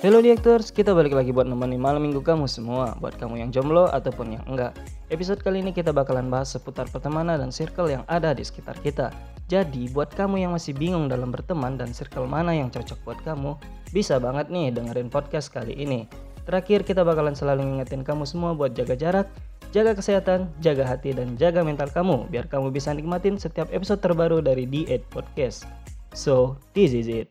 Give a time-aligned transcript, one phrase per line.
[0.00, 2.96] Hello Diactors, kita balik lagi buat nemenin malam minggu kamu semua.
[3.04, 4.72] Buat kamu yang jomblo ataupun yang enggak.
[5.12, 9.12] Episode kali ini kita bakalan bahas seputar pertemanan dan circle yang ada di sekitar kita.
[9.52, 13.60] Jadi buat kamu yang masih bingung dalam berteman dan circle mana yang cocok buat kamu
[13.92, 16.08] Bisa banget nih dengerin podcast kali ini.
[16.48, 19.28] Terakhir kita bakalan selalu ngingetin kamu semua buat jaga jarak
[19.76, 22.24] Jaga kesehatan, jaga hati, dan jaga mental kamu.
[22.32, 25.68] Biar kamu bisa nikmatin setiap episode terbaru dari D8 Podcast.
[26.16, 27.28] So, this is it.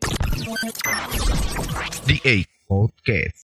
[2.06, 3.49] The 8 Podcast.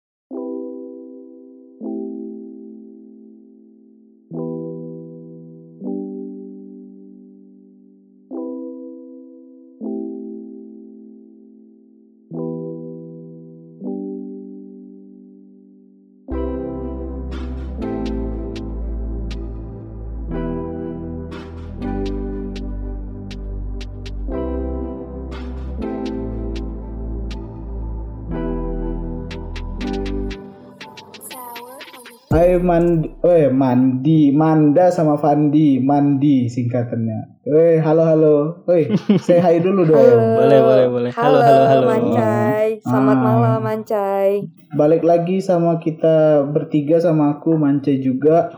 [32.66, 37.45] Mandi, eh mandi, Manda sama Fandi, mandi singkatannya.
[37.45, 38.35] Eh halo halo,
[38.73, 38.89] eh
[39.25, 39.94] say hi dulu dong.
[40.41, 41.11] Boleh, boleh, boleh.
[41.13, 41.86] Halo, Halo, halo, halo.
[41.93, 42.81] Mancai.
[42.81, 43.23] Selamat Ah.
[43.23, 44.30] malam, Mancai.
[44.73, 48.49] Balik lagi sama kita bertiga sama aku Mance juga.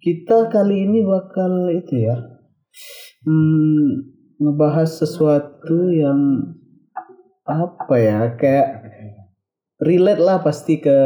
[0.00, 2.16] Kita kali ini bakal itu ya,
[3.24, 3.88] hmm,
[4.40, 6.48] ngebahas sesuatu yang
[7.44, 8.68] apa ya, kayak
[9.80, 10.96] relate lah pasti ke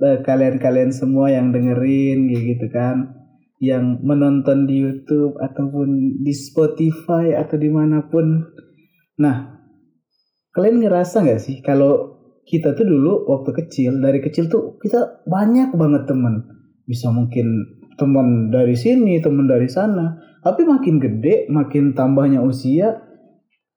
[0.00, 3.14] kalian-kalian semua yang dengerin gitu kan.
[3.62, 8.44] Yang menonton di YouTube ataupun di Spotify atau di mana pun.
[9.20, 9.56] Nah
[10.54, 15.72] kalian ngerasa nggak sih kalau kita tuh dulu waktu kecil dari kecil tuh kita banyak
[15.72, 16.44] banget teman.
[16.84, 20.18] Bisa mungkin teman dari sini teman dari sana.
[20.44, 23.00] Tapi makin gede makin tambahnya usia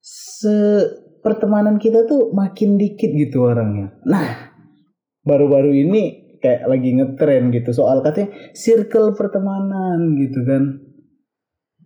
[0.04, 0.84] se
[1.24, 3.96] pertemanan kita tuh makin dikit gitu orangnya.
[4.04, 4.47] Nah
[5.28, 6.02] baru-baru ini
[6.40, 10.64] kayak lagi ngetren gitu soal katanya circle pertemanan gitu kan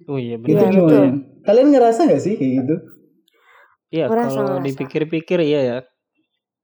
[0.06, 0.50] Oh iya benar.
[0.50, 1.04] Iya, gimana betul.
[1.42, 2.74] kalian ngerasa gak sih kayak gitu
[3.92, 5.78] Iya kalau dipikir-pikir iya ya.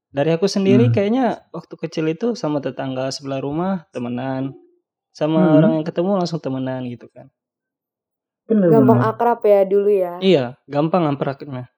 [0.09, 0.95] Dari aku sendiri Hmm.
[0.97, 4.57] kayaknya waktu kecil itu sama tetangga sebelah rumah temenan,
[5.13, 5.57] sama Hmm.
[5.61, 7.29] orang yang ketemu langsung temenan gitu kan.
[8.49, 10.15] bener Gampang bener akrab ya dulu ya.
[10.19, 11.69] Iya, gampang ampraknya.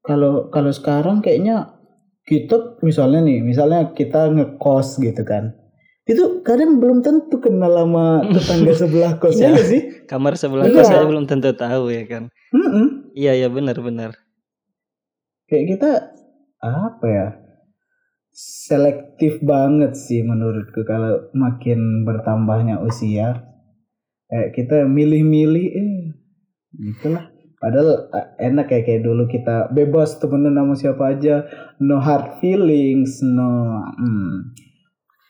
[0.00, 1.74] kalau kalau sekarang kayaknya
[2.28, 5.56] kita misalnya nih misalnya kita ngekos gitu kan
[6.04, 9.54] itu kadang belum tentu kenal sama tetangga sebelah kosnya Iya.
[9.54, 10.74] nggak sih Kamar sebelah Iya.
[10.74, 12.32] kos saya belum tentu tahu ya kan.
[12.48, 13.12] Mm-mm.
[13.12, 14.16] Iya iya benar-benar.
[15.44, 15.90] kayak kita
[16.60, 17.26] apa ya
[18.30, 23.48] selektif banget sih menurutku kalau makin bertambahnya usia
[24.26, 25.92] kayak kita milih-milih eh
[26.74, 27.27] gitulah
[27.58, 31.42] padahal eh, enak ya kayak dulu kita bebas temenan sama siapa aja
[31.78, 33.50] no hard feelings no
[33.92, 34.54] hmm,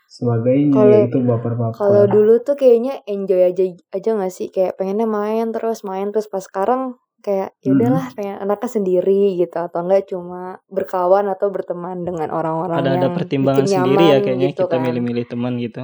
[0.06, 5.04] sebagainya Kalau- itu baper-baper Kalau dulu tuh kayaknya enjoy aja aja gak sih kayak pengennya
[5.04, 7.76] main terus main terus pas sekarang kayak ya Hmm.
[7.76, 12.98] udahlah pengen anaknya sendiri gitu atau enggak cuma berkawan atau berteman dengan orang-orang Ada ada
[13.02, 14.82] yang pertimbangan bikin sendiri ya nyaman kayaknya gitu kita kan.
[14.82, 15.82] milih-milih teman gitu.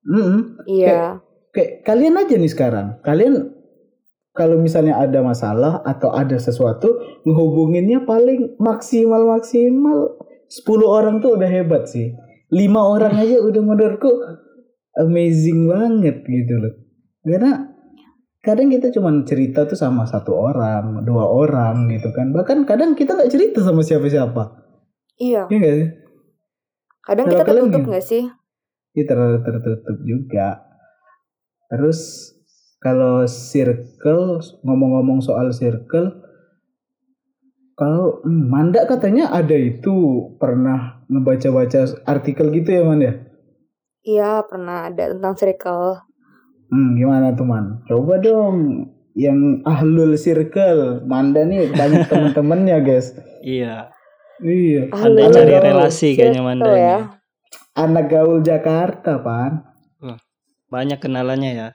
[0.00, 0.38] Mm-mm.
[0.64, 1.18] Iya.
[1.48, 3.34] kayak kalian aja nih sekarang kalian
[4.38, 6.94] kalau misalnya ada masalah atau ada sesuatu
[7.26, 10.14] ngehubunginnya paling maksimal maksimal
[10.46, 12.14] 10 orang tuh udah hebat sih
[12.48, 14.08] lima orang aja udah menurutku
[14.96, 16.72] amazing banget gitu loh
[17.26, 17.74] karena
[18.40, 23.18] kadang kita cuma cerita tuh sama satu orang dua orang gitu kan bahkan kadang kita
[23.18, 24.54] nggak cerita sama siapa-siapa
[25.18, 25.50] Iya.
[25.50, 25.88] ya nggak sih
[27.02, 27.94] Kadang Kalau kita tertutup gimana?
[27.96, 28.24] gak sih?
[28.92, 30.48] ya tertutup juga.
[31.72, 32.00] Terus
[32.78, 36.14] kalau circle ngomong-ngomong soal circle,
[37.78, 39.94] kalau hmm, Manda katanya ada itu
[40.42, 43.12] pernah ngebaca-baca artikel gitu ya Manda?
[44.02, 46.02] Iya pernah ada tentang circle.
[46.68, 47.86] Hmm, gimana tuh Man?
[47.86, 51.06] Coba dong yang ahlul circle.
[51.06, 53.14] Manda nih banyak temen-temennya guys.
[53.46, 53.94] Iya.
[54.42, 54.90] Iya.
[54.94, 56.82] Anda Halo, cari relasi kayaknya Manda ini.
[56.82, 56.98] ya.
[57.78, 59.66] Anak gaul Jakarta, Pan.
[60.68, 61.68] Banyak kenalannya ya.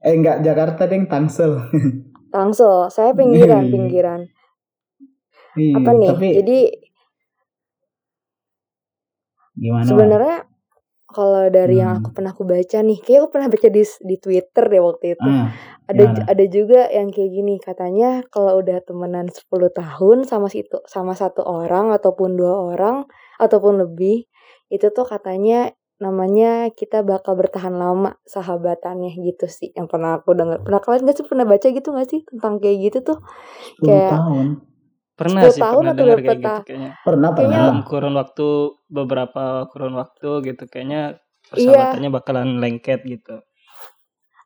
[0.00, 1.52] Eh enggak Jakarta deng Tangsel.
[2.34, 3.72] Tangsel, saya pinggiran, Iya.
[3.74, 4.20] pinggiran.
[5.58, 6.08] Iya, Apa nih?
[6.14, 6.58] Tapi Jadi
[9.56, 9.84] gimana?
[9.84, 9.88] Man?
[9.88, 10.36] sebenarnya
[11.10, 12.00] kalau dari yang Hmm.
[12.02, 15.28] aku pernah aku baca nih, kayak aku pernah baca di di Twitter deh waktu itu.
[15.28, 15.46] Ah,
[15.90, 16.22] ada gimana?
[16.32, 21.42] ada juga yang kayak gini, katanya kalau udah temenan 10 tahun sama situ sama satu
[21.42, 22.96] orang ataupun dua orang
[23.42, 24.30] ataupun lebih,
[24.70, 30.64] itu tuh katanya namanya kita bakal bertahan lama sahabatannya gitu sih yang pernah aku dengar.
[30.64, 33.18] Pernah kalian gak sih pernah baca gitu gak sih tentang kayak gitu tuh?
[33.78, 34.46] 10 Kayak tahun.
[35.14, 36.90] Pernah 10 sih tahun pernah atau dengar kayak gitu kayaknya.
[37.04, 37.68] Pernah Kayaknya- pernah.
[37.68, 38.46] Dalam kurun waktu
[38.88, 41.02] beberapa kurun waktu gitu kayaknya
[41.52, 41.68] Iya.
[41.68, 43.34] persahabatannya bakalan lengket gitu.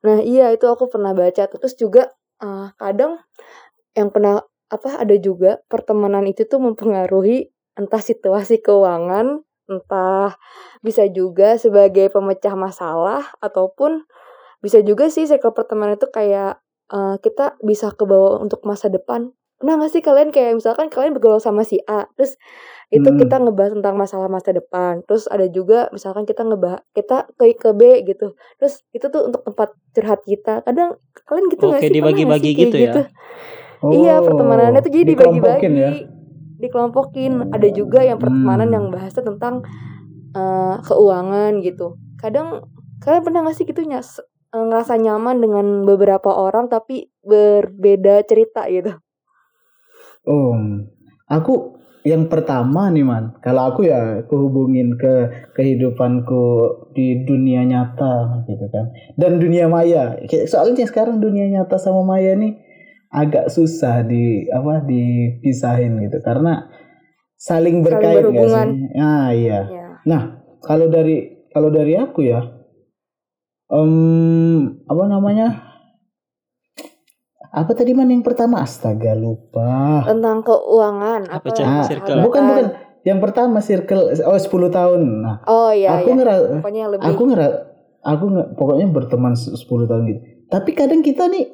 [0.03, 1.47] Nah iya itu aku pernah baca.
[1.47, 2.11] Terus juga
[2.43, 3.23] eh, kadang
[3.95, 9.39] yang pernah apa ada juga pertemanan itu tuh mempengaruhi entah situasi keuangan,
[9.71, 10.37] entah
[10.85, 14.05] bisa juga sebagai pemecah masalah ataupun
[14.65, 16.61] bisa juga sih circle pertemanan itu kayak
[16.93, 19.33] eh, kita bisa kebawa untuk masa depan.
[19.61, 22.37] Pernah gak sih kalian kayak misalkan kalian bergaul sama si A, terus
[22.93, 23.17] itu Hmm.
[23.17, 25.01] kita ngebahas tentang masalah masa depan.
[25.09, 28.37] Terus ada juga misalkan kita ngebahas kita ke ke B gitu.
[28.61, 30.61] Terus itu tuh untuk tempat curhat kita.
[30.67, 31.89] Kadang kalian gitu nggak Oke, sih?
[31.89, 32.95] Nggak dibagi-bagi kayak gitu ya?
[33.85, 35.33] Iya, pertemanannya tuh jadi dibagi-bagi.
[35.41, 35.93] Oh, dikelompokin ya.
[36.65, 37.53] Dikelompokin.
[37.53, 38.77] Ada juga yang pertemanan Hmm.
[38.77, 39.63] yang bahasnya tentang
[40.35, 41.95] eh, keuangan gitu.
[42.19, 42.67] Kadang
[43.05, 44.19] kalian pernah nggak sih gitu nyas
[44.55, 48.99] eh, ngerasa nyaman dengan beberapa orang tapi berbeda cerita gitu.
[50.25, 50.57] Oh,
[51.29, 56.45] aku yang pertama nih man, kalau aku ya aku hubungin ke kehidupanku
[56.93, 60.17] di dunia nyata gitu kan, dan dunia maya.
[60.49, 62.61] Soalnya sekarang dunia nyata sama maya nih
[63.15, 66.67] agak susah di apa dipisahin gitu karena
[67.37, 68.67] saling berkait nggak berhubungan.
[68.69, 68.99] sih?
[68.99, 69.61] Ah iya.
[69.65, 69.87] Ya.
[70.03, 70.23] Nah,
[70.61, 72.43] kalau dari kalau dari aku ya,
[73.69, 73.93] em
[74.85, 75.49] apa namanya?
[77.55, 78.59] Apa tadi man yang pertama?
[78.61, 80.03] Astaga lupa.
[80.03, 81.63] Tentang keuangan Apa, apa?
[81.63, 82.19] Ah, Circle.
[82.21, 82.67] bukan bukan.
[83.05, 85.01] Yang pertama circle oh 10 tahun.
[85.23, 86.17] Nah, Oh iya aku iya.
[86.17, 87.49] ngera Pokoknya lebih aku ngera
[88.01, 90.21] aku nge, pokoknya berteman se- 10 tahun gitu.
[90.49, 91.45] Tapi kadang kita nih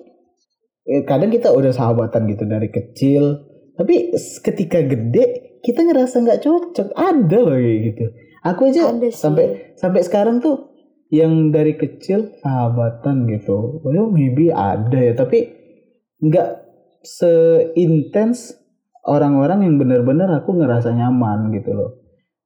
[0.87, 3.47] eh, kadang kita udah sahabatan gitu dari kecil.
[3.77, 4.12] Tapi
[4.44, 6.88] ketika gede kita ngerasa nggak cocok.
[6.97, 8.05] Ada loh kayak gitu.
[8.41, 10.73] Aku aja sampai sampai sekarang tuh
[11.12, 13.82] yang dari kecil sahabatan gitu.
[13.85, 15.53] Well, maybe ada ya, tapi
[16.23, 16.49] nggak
[17.05, 18.56] seintens
[19.05, 21.91] orang-orang yang benar-benar aku ngerasa nyaman gitu loh.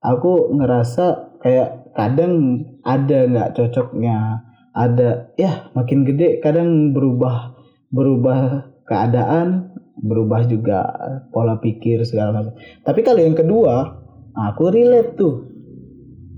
[0.02, 4.42] Aku ngerasa kayak kadang ada nggak cocoknya,
[4.74, 7.53] ada ya makin gede kadang berubah
[7.94, 8.40] berubah
[8.84, 10.82] keadaan, berubah juga
[11.30, 12.52] pola pikir segala macam.
[12.82, 14.02] Tapi kalau yang kedua,
[14.34, 15.34] aku relate tuh.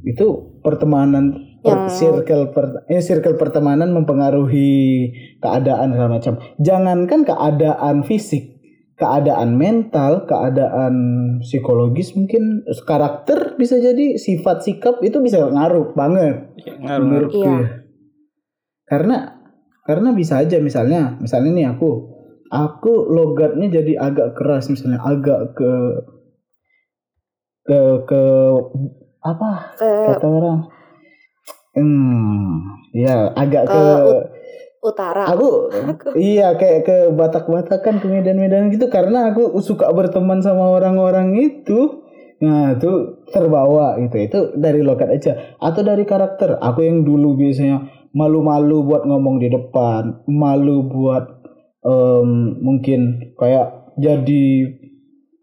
[0.04, 1.32] Itu pertemanan
[1.64, 5.10] per- Yang- circle per, eh, circle pertemanan mempengaruhi
[5.40, 6.38] keadaan segala macam.
[6.62, 8.54] Jangankan keadaan fisik,
[8.94, 10.94] keadaan mental, keadaan
[11.42, 17.02] psikologis mungkin karakter bisa jadi sifat sikap itu bisa ngaruh banget Ya, ngaruh.
[17.02, 17.50] menurutku Iya.
[17.50, 17.68] ya.
[18.86, 19.35] Karena
[19.86, 21.90] karena bisa aja misalnya, misalnya nih aku
[22.46, 25.72] aku logatnya jadi agak keras misalnya agak ke
[27.66, 28.22] ke ke
[29.22, 29.50] apa?
[29.74, 30.58] Ke kata orang.
[31.76, 32.62] Hmm
[32.96, 34.28] ya agak Ke ke ut-
[34.86, 35.24] utara.
[35.26, 35.68] aku.
[36.16, 38.86] iya kayak ke Batak-Batakan ke Medan-Medan gitu.
[38.86, 42.06] Karena aku suka berteman sama orang-orang itu.
[42.38, 44.16] Nah itu terbawa gitu.
[44.22, 45.58] Itu dari logat aja.
[45.58, 46.62] Atau dari karakter.
[46.62, 51.24] Aku yang dulu biasanya malu-malu buat ngomong di depan malu buat
[51.82, 54.46] em, mungkin kayak jadi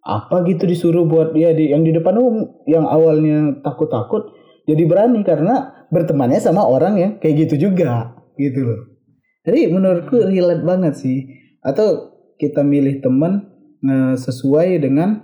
[0.03, 4.35] apa gitu disuruh buat ya di yang di depan umum yang awalnya takut-takut
[4.67, 8.93] jadi berani karena bertemannya sama orang yang kayak gitu juga gitu loh
[9.43, 11.27] jadi menurutku relate banget sih.
[11.59, 13.51] Atau kita milih teman
[13.83, 15.23] eh, sesuai dengan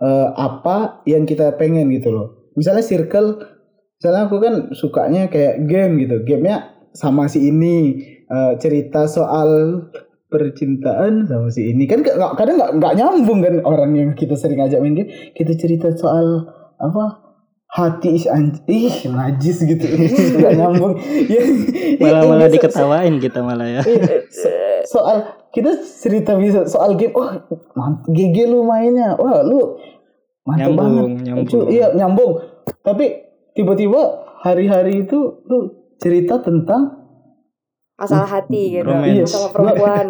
[0.00, 2.52] eh, apa yang kita pengen gitu loh.
[2.54, 3.40] Misalnya circle,
[3.98, 6.22] misalnya aku kan sukanya kayak game gitu.
[6.22, 9.82] Gamenya sama si ini eh, cerita soal
[10.28, 11.84] percintaan sama si ini.
[11.84, 15.10] Kan nggak- kadang nggak nggak nyambung kan orang yang kita sering ajak main game.
[15.30, 16.46] Kita cerita soal
[16.76, 17.22] apa?
[17.66, 19.82] Hati is anj ih najis gitu.
[20.38, 20.94] Nggak nyambung.
[21.26, 21.42] Ya
[21.98, 23.82] Malah ya, malah diketawain kita malah ya.
[23.82, 24.54] Iya, so-
[24.94, 25.16] soal
[25.50, 27.10] kita cerita bisa soal game.
[27.74, 29.18] Mant- GG lu mainnya.
[29.18, 29.74] Wah lu
[30.44, 31.26] mantap Nyambung, banget.
[31.26, 31.66] nyambung.
[31.66, 32.32] Iya nyambung.
[32.80, 33.06] Tapi
[33.52, 34.02] tiba-tiba
[34.38, 37.00] hari-hari itu lu cerita tentang
[37.96, 38.84] masalah hati gitu.
[38.84, 39.24] Romance.
[39.24, 40.06] Masalah perempuan.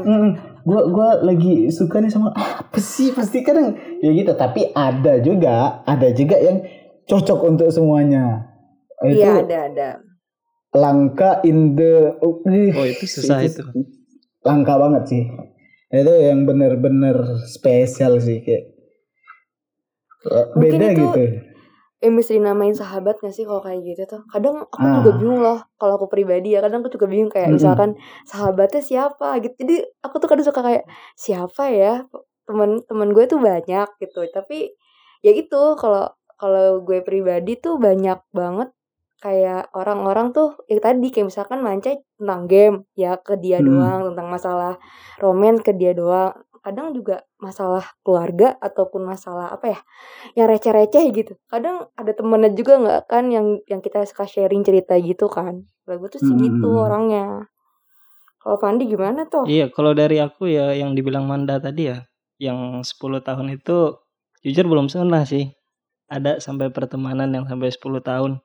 [0.65, 5.21] Gua gua lagi suka nih sama ah, apa sih pasti kadang ya gitu tapi ada
[5.21, 6.65] juga ada juga yang
[7.05, 8.49] cocok untuk semuanya
[9.05, 9.89] itu Iya ada ada.
[10.73, 12.41] langka in the Oh,
[12.81, 13.61] itu susah itu.
[14.41, 15.25] langka banget sih
[15.93, 17.13] itu yang bener-bener
[17.45, 18.65] spesial sih kayak
[20.25, 21.25] eh, Mungkin beda itu gitu
[22.05, 24.21] Eh mesti dinamain sahabat gak sih kalau kayak gitu tuh?
[24.29, 24.95] Kadang aku Ah.
[25.01, 26.61] juga bingung loh kalau aku pribadi ya.
[26.61, 27.57] Kadang aku juga bingung kayak Mm-mm.
[27.57, 27.91] misalkan
[28.29, 29.55] sahabatnya siapa gitu.
[29.65, 30.85] Jadi aku tuh kadang suka kayak
[31.17, 32.05] siapa ya
[32.45, 34.21] teman-teman gue tuh banyak gitu.
[34.29, 34.77] Tapi
[35.25, 38.69] ya gitu kalau kalau gue pribadi tuh banyak banget
[39.25, 43.67] kayak orang-orang tuh ya tadi kayak misalkan mancai tentang game ya ke dia Mm.
[43.73, 44.77] doang tentang masalah
[45.17, 49.81] romen ke dia doang kadang juga masalah keluarga ataupun masalah apa ya
[50.33, 54.97] yang receh-receh gitu kadang ada temennya juga nggak kan yang yang kita suka sharing cerita
[54.97, 56.85] gitu kan kalau gue tuh sih gitu Hmm.
[56.89, 57.27] orangnya
[58.41, 62.05] kalau Fandi gimana tuh Iya, kalau dari aku ya yang dibilang Manda tadi ya,
[62.37, 63.97] yang 10 tahun itu
[64.45, 65.49] jujur belum pernah sih.
[66.13, 68.45] Ada sampai pertemanan yang sampai 10 tahun.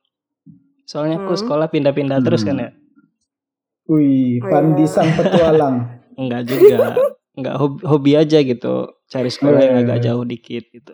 [0.88, 1.42] Soalnya aku Hmm.
[1.44, 2.64] sekolah pindah-pindah terus kan Hmm.
[2.64, 2.72] ya.
[3.92, 4.92] Wih, Oh, Fandi iya.
[4.92, 5.76] sang petualang.
[6.20, 6.96] Enggak juga.
[7.40, 8.76] Enggak hobi, hobi aja gitu.
[9.06, 9.84] Cari sekolah yang Eh.
[9.84, 10.94] agak jauh dikit gitu.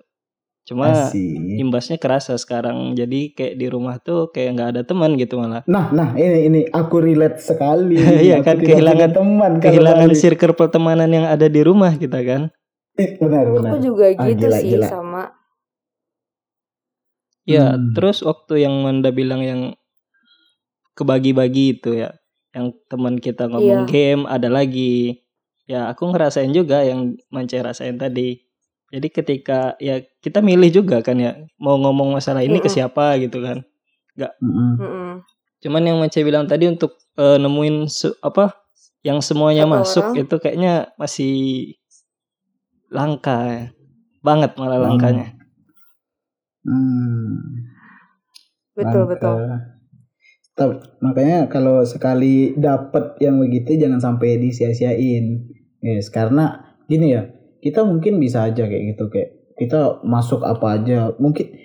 [0.66, 1.22] Cuma Asik.
[1.56, 2.94] imbasnya kerasa sekarang.
[2.94, 5.62] Jadi kayak di rumah tuh kayak nggak ada teman gitu malah.
[5.66, 7.94] Nah, nah ini ini aku relate sekali.
[8.26, 10.18] Iya kan, kehilangan- teman Kehilangan balik.
[10.18, 12.50] circle pertemanan yang ada di rumah kita kan.
[12.96, 13.72] Eh, benar benar.
[13.72, 14.88] aku juga Ah, gitu gila, sih gila.
[14.88, 15.24] sama
[17.46, 17.94] Ya, Hmm.
[17.94, 19.62] terus waktu yang Manda bilang yang
[20.94, 22.10] kebagi-bagi itu ya,
[22.50, 23.92] yang teman kita ngomong Iya.
[23.92, 25.22] game ada lagi.
[25.66, 28.38] Ya, aku ngerasain juga yang Mance rasain tadi.
[28.94, 32.76] Jadi ketika ya kita milih juga kan ya, mau ngomong masalah ini ke Mm-mm.
[32.76, 33.66] siapa gitu kan.
[34.42, 34.72] Mm-mm.
[34.80, 35.12] Mm-mm.
[35.64, 37.90] Cuman yang Mance bilang tadi untuk eh, nemuin
[38.22, 38.54] apa
[39.02, 40.22] yang semuanya Satu masuk orang.
[40.26, 41.34] itu kayaknya masih
[42.94, 43.64] langka ya.
[44.26, 44.86] Banget malah Hmm.
[44.90, 45.28] langkanya.
[46.66, 47.66] Hmm.
[48.76, 49.10] betul Langka.
[49.14, 49.38] betul
[50.56, 55.26] Tapi, makanya kalau sekali dapat yang begitu jangan sampai disia-siain.
[55.84, 61.16] Yes, karena gini ya, kita mungkin bisa aja kayak gitu kayak kita masuk apa aja.
[61.18, 61.56] Mungkin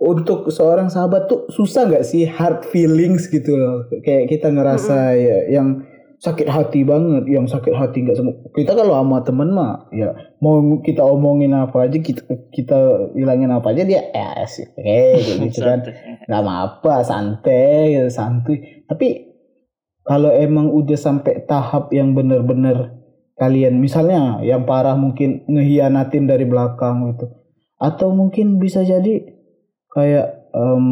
[0.00, 3.86] untuk seorang sahabat tuh susah nggak sih hard feelings gitu loh.
[4.02, 5.86] Kayak kita ngerasa ya, yang
[6.24, 8.34] sakit hati banget, yang sakit hati nggak semua.
[8.56, 13.76] Kita kalau sama temen mah ya mau kita omongin apa aja kita kita hilangin apa
[13.76, 15.84] aja dia ya sih kayak gitu kan
[16.24, 19.36] nggak apa santai gitu, santuy tapi
[20.04, 23.03] kalau emang udah sampai tahap yang bener-bener
[23.38, 23.78] kalian.
[23.78, 27.26] Misalnya yang parah mungkin ngehianatin dari belakang gitu.
[27.78, 29.22] Atau mungkin bisa jadi
[29.94, 30.86] kayak em,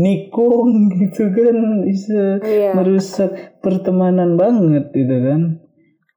[0.00, 1.56] nikung gitu kan.
[1.84, 2.72] Bisa iya.
[2.76, 5.40] merusak pertemanan banget gitu kan.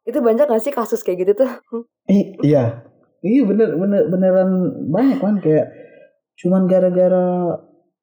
[0.04, 1.52] Itu banyak gak sih kasus kayak gitu tuh?
[2.12, 2.84] I- iya.
[3.24, 4.52] Iya bener bener beneran
[4.92, 5.72] banyak kan kayak
[6.44, 7.56] cuman gara-gara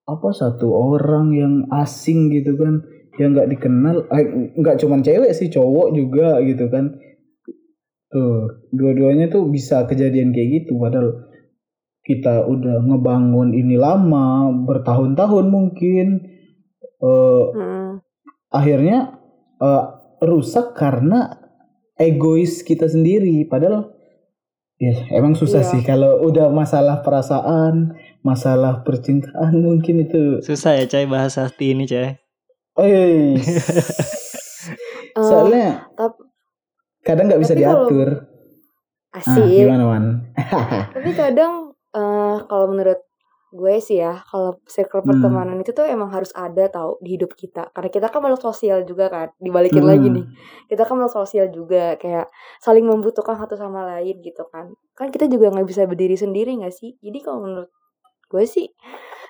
[0.09, 2.81] apa satu orang yang asing gitu kan
[3.21, 6.97] yang nggak dikenal eh, nggak cuman cewek sih cowok juga gitu kan
[8.11, 11.31] tuh dua-duanya tuh bisa kejadian kayak gitu padahal
[12.00, 16.07] kita udah ngebangun ini lama bertahun-tahun mungkin
[16.99, 18.02] eh Mm.
[18.50, 19.17] akhirnya
[19.57, 19.85] eh,
[20.21, 21.38] rusak karena
[21.95, 23.95] egois kita sendiri padahal
[24.76, 25.71] ya emang susah Iya.
[25.71, 31.85] sih kalau udah masalah perasaan masalah percintaan mungkin itu Susah ya Cai bahas hati ini
[31.85, 32.17] Cai.
[32.75, 33.37] oh iya
[35.11, 36.30] Eh, soalnya tap-
[37.02, 38.09] kadang nggak bisa kalau- diatur.
[39.11, 40.04] Ah asik gimana man
[40.95, 43.02] tapi kadang eh kalau menurut
[43.50, 45.11] gue sih ya kalau circle Hmm.
[45.11, 47.66] pertemanan itu tuh emang harus ada tau di hidup kita.
[47.75, 49.90] Karena kita kan makhluk sosial juga kan dibalikin Hmm.
[49.90, 50.23] lagi nih.
[50.71, 52.30] Kita kan makhluk sosial juga kayak
[52.62, 54.71] saling membutuhkan satu sama lain gitu kan.
[54.95, 56.95] Kan kita juga nggak bisa berdiri sendiri nggak sih?
[57.02, 57.71] Jadi kalau menurut
[58.30, 58.71] gue sih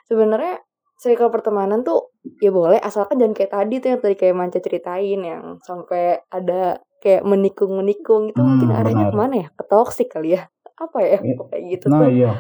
[0.04, 0.60] sebenarnya
[1.00, 5.16] circle pertemanan tuh ya boleh asalkan jangan kayak tadi tuh yang tadi kayak Manca ceritain
[5.16, 9.12] yang sampai ada kayak menikung menikung itu Hmm, mungkin arahnya benar.
[9.12, 9.48] ke mana ya?
[9.52, 10.46] Ke toxic kali ya?
[10.84, 11.18] Apa ya?
[11.20, 11.34] Iya.
[11.40, 12.12] kayak gitu nah tuh.
[12.12, 12.32] iya.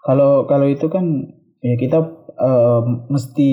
[0.00, 1.04] Kalau kalau itu kan
[1.60, 1.98] ya kita
[2.40, 2.80] eh,
[3.12, 3.50] mesti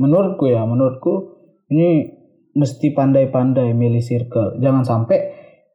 [0.00, 1.36] menurutku ya menurutku
[1.68, 2.08] ini
[2.52, 4.60] mesti pandai-pandai milih circle.
[4.60, 5.18] Jangan sampai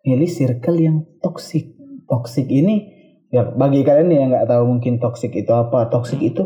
[0.06, 1.74] milih circle yang toxic.
[2.08, 2.94] Toxic ini
[3.28, 5.90] ya bagi kalian yang nggak tahu mungkin toxic itu apa.
[5.90, 6.46] Toxic itu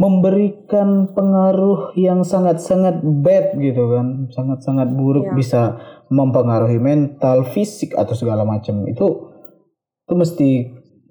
[0.00, 4.28] memberikan pengaruh yang sangat-sangat bad gitu kan.
[4.32, 5.36] Sangat-sangat buruk Iya.
[5.36, 5.62] bisa
[6.08, 8.82] mempengaruhi mental fisik atau segala macam.
[8.88, 9.32] Itu
[10.08, 10.50] itu mesti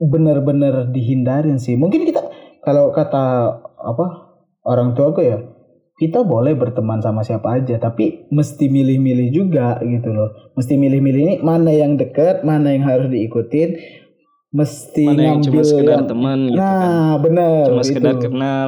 [0.02, 1.78] benar-benar dihindarin sih.
[1.78, 2.22] Mungkin kita
[2.66, 4.06] kalau kata apa
[4.66, 5.42] orang tua aku ya
[6.02, 10.34] kita boleh berteman sama siapa aja tapi mesti milih-milih juga gitu loh.
[10.58, 13.78] Mesti milih-milih ini mana yang dekat mana yang harus diikutin
[14.52, 16.76] mesti Mana yang cuma ngambil sekedar yang- teman gitu kan.
[16.78, 18.24] nah benar Cuma sekedar itu.
[18.28, 18.68] kenal.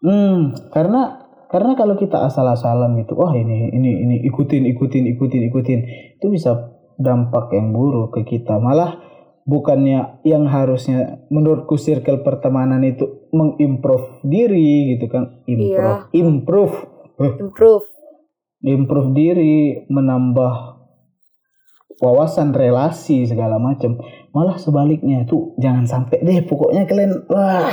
[0.00, 0.36] Hmm,
[0.68, 1.00] karena
[1.46, 5.80] karena kalau kita asal-asalan gitu, wah ini ini ini ikutin ikutin ikutin ikutin,
[6.16, 8.56] itu bisa dampak yang buruk ke kita.
[8.56, 8.96] Malah
[9.44, 16.16] bukannya yang harusnya menurutku circle pertemanan itu mengimprove diri gitu kan, improve, Iya.
[16.16, 16.74] improve,
[17.18, 17.84] improve
[18.60, 20.79] improve diri, menambah
[22.00, 24.00] wawasan relasi segala macam.
[24.32, 27.70] Malah sebaliknya tuh jangan sampai deh pokoknya kalian wah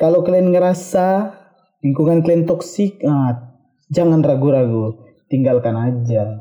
[0.00, 1.36] kalau kalian ngerasa
[1.84, 3.56] lingkungan kalian toksik, ah,
[3.92, 4.96] jangan ragu-ragu,
[5.28, 6.40] tinggalkan aja.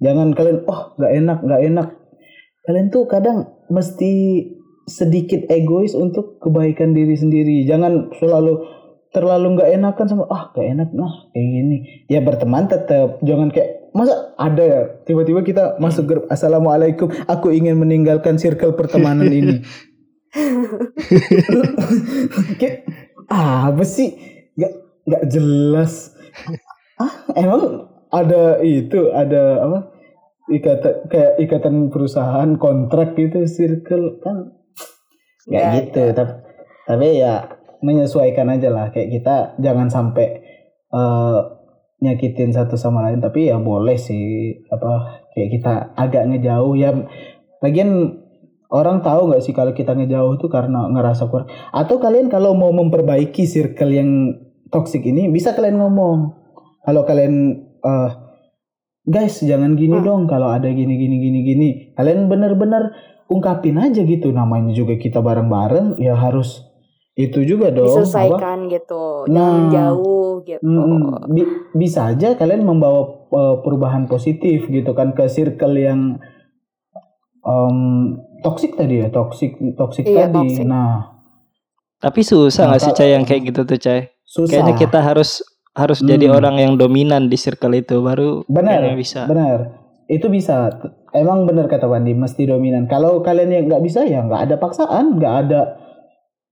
[0.00, 1.88] Jangan kalian oh nggak enak nggak enak
[2.68, 4.44] kalian tuh kadang mesti
[4.84, 7.64] sedikit egois untuk kebaikan diri sendiri.
[7.64, 8.60] Jangan selalu
[9.08, 11.76] terlalu nggak enakan sama ah gak enak nah kayak gini.
[12.12, 14.82] Ya berteman tetap jangan kayak masa ada ya?
[15.04, 19.64] Tiba-tiba kita masuk grup assalamualaikum aku ingin meninggalkan circle pertemanan ini.
[22.60, 22.84] kayak
[23.32, 24.16] ah, apa sih?
[24.56, 24.72] Nggak
[25.08, 26.12] nggak jelas.
[27.00, 29.78] Ah emang ada itu ada apa?
[30.48, 34.56] Ikatan kayak ikatan perusahaan kontrak gitu circle kan?
[35.48, 36.32] Nggak Nggak gitu tapi
[36.88, 37.32] tapi ya
[37.84, 38.88] menyesuaikan aja lah.
[38.92, 40.26] Kayak kita jangan sampai
[40.92, 41.40] eh,
[41.98, 46.74] nyakitin satu sama lain tapi ya boleh sih apa kayak kita agak ngejauh.
[46.78, 46.94] Ya
[47.58, 48.22] lagian
[48.70, 51.50] orang tahu nggak sih kalau kita ngejauh tuh karena ngerasa kurang?
[51.74, 54.10] Atau kalian kalau mau memperbaiki circle yang
[54.70, 56.38] toxic ini bisa kalian ngomong.
[56.86, 57.34] Kalau kalian
[57.82, 58.10] eh
[59.08, 60.06] guys jangan gini Hmm.
[60.06, 61.68] dong kalau ada gini gini gini gini.
[61.96, 62.94] Kalian bener-bener
[63.28, 66.67] ungkapin aja gitu namanya juga kita bareng-bareng ya harus
[67.18, 67.98] itu juga dong apa?
[67.98, 69.68] diselesaikan gitu jangan Nah.
[69.68, 71.26] jauh gitu Mm-mm.
[71.28, 76.22] Bi- bisa aja kalian membawa uh, perubahan positif gitu kan ke circle yang
[77.42, 77.78] um,
[78.40, 80.64] toxic tadi ya toxic toxic Iya, tadi toxic.
[80.64, 81.18] nah
[81.98, 84.14] Tapi susah nggak sih Cai yang kayak gitu tuh Cai?
[84.22, 85.42] susah Kayaknya kita harus
[85.74, 86.36] harus jadi Hmm.
[86.36, 89.26] orang yang dominan di circle itu baru benar bisa.
[89.26, 89.74] benar
[90.06, 90.70] itu bisa
[91.12, 95.18] emang benar kata Wandi mesti dominan kalau kalian yang nggak bisa ya nggak ada paksaan
[95.18, 95.60] nggak ada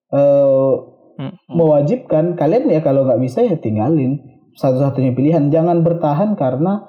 [0.09, 0.75] eh,
[1.17, 1.33] Hmm.
[1.49, 4.21] mewajibkan kalian ya kalau nggak bisa ya tinggalin
[4.53, 6.85] satu-satunya pilihan jangan bertahan karena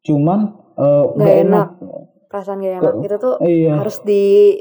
[0.00, 1.68] cuman eh, Nggak nggak enak.
[2.30, 4.54] perasaan gak enak itu tuh iya harus di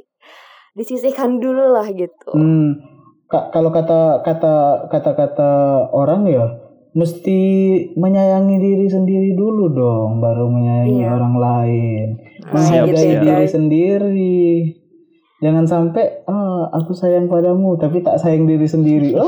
[0.73, 2.81] disisihkan dulu lah gitu Hmm,
[3.27, 4.53] ka- kalau kata kata
[4.87, 5.51] kata kata
[5.87, 6.45] orang ya
[6.91, 7.39] mesti
[7.93, 11.07] menyayangi diri sendiri dulu dong, baru menyayangi Iya.
[11.09, 12.07] orang lain.
[12.43, 13.23] Nah, Menghargai siap.
[13.23, 14.41] diri sendiri.
[15.41, 19.09] Jangan sampai ah, aku sayang padamu tapi tak sayang diri sendiri.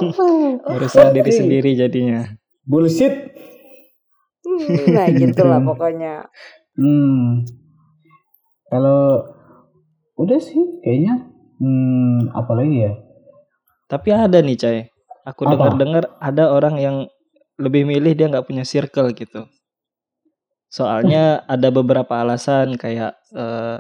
[0.64, 2.24] Oh, Urusan diri sendiri jadinya.
[2.64, 3.34] bullshit.
[4.46, 6.30] Hmm, nah gitulah pokoknya
[6.74, 7.46] Hmm.
[8.66, 9.22] Kalau
[10.18, 11.30] udah sih kayaknya
[11.62, 12.94] hmm, apalagi ya?
[13.86, 14.82] Tapi ada nih Cai.
[15.24, 16.98] Aku dengar-dengar ada orang yang
[17.62, 19.46] lebih milih dia nggak punya circle gitu.
[20.74, 23.78] Soalnya ada beberapa alasan kayak eh,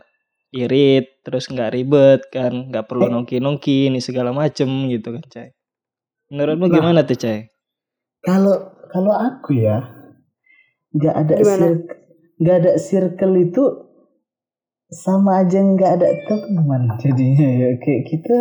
[0.54, 3.12] irit, terus nggak ribet kan, nggak perlu Eh.
[3.12, 5.50] nongki-nongki ini segala macem gitu kan Cai.
[6.30, 6.74] Menurutmu Nah.
[6.78, 7.50] gimana tuh Cai?
[8.22, 8.56] Kalau
[8.94, 9.82] kalau aku ya
[10.94, 11.34] nggak ada
[12.38, 13.64] nggak ada circle itu
[14.94, 18.38] sama aja nggak ada teman jadinya ya kayak kita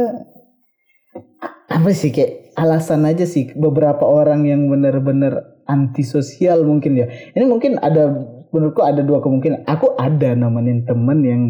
[1.72, 7.80] apa sih kayak alasan aja sih beberapa orang yang benar-benar antisosial mungkin ya ini mungkin
[7.80, 8.12] ada
[8.52, 11.42] menurutku ada dua kemungkinan aku ada nemenin temen yang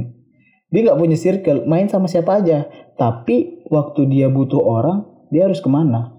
[0.73, 2.67] dia nggak punya circle main sama siapa aja.
[2.97, 6.17] Tapi waktu dia butuh orang dia harus ke mana?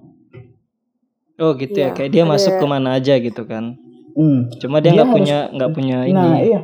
[1.36, 3.74] Oh gitu ya, Iya, kayak dia masuk ke mana aja gitu kan.
[4.14, 4.54] Hmm.
[4.62, 6.14] Cuma dia Dia nggak harus- punya nggak punya ini.
[6.14, 6.62] Nah iya.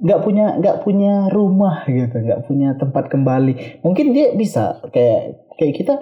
[0.00, 3.80] Nggak punya nggak punya rumah gitu nggak punya tempat kembali.
[3.80, 5.94] Mungkin dia bisa kayak kayak kita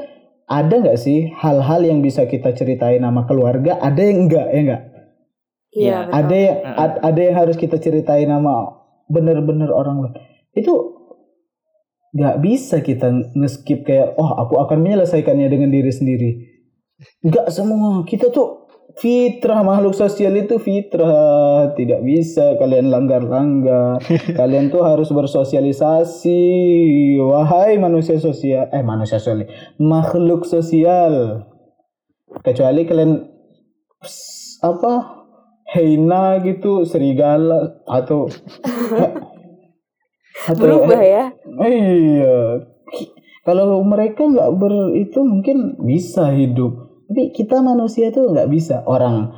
[0.48, 3.78] ada nggak sih hal-hal yang bisa kita ceritain sama keluarga?
[3.78, 4.82] Ada yang enggak ya enggak
[5.68, 6.56] iya Iya, ada yang
[7.04, 10.14] ada yang harus kita ceritain sama bener-bener orang lain?
[10.50, 10.97] Itu
[12.18, 16.30] nggak bisa kita nge-skip kayak oh aku akan menyelesaikannya dengan diri sendiri.
[17.22, 18.02] Nggak semua.
[18.02, 18.66] Kita tuh
[18.98, 21.70] fitrah makhluk sosial itu fitrah.
[21.78, 24.02] Tidak bisa kalian langgar-langgar.
[24.38, 26.42] Kalian tuh harus bersosialisasi.
[27.22, 29.46] Wahai manusia sosial eh manusia sosial
[29.78, 31.46] makhluk sosial.
[32.42, 33.24] Kecuali kalian
[34.58, 34.92] apa
[35.68, 38.32] Heina gitu serigala atau
[40.48, 41.24] atau berubah ya?
[41.60, 42.38] Iya.
[43.44, 47.04] Kalau mereka nggak ber itu mungkin bisa hidup.
[47.08, 48.84] Tapi kita manusia tuh nggak bisa.
[48.84, 49.32] Orang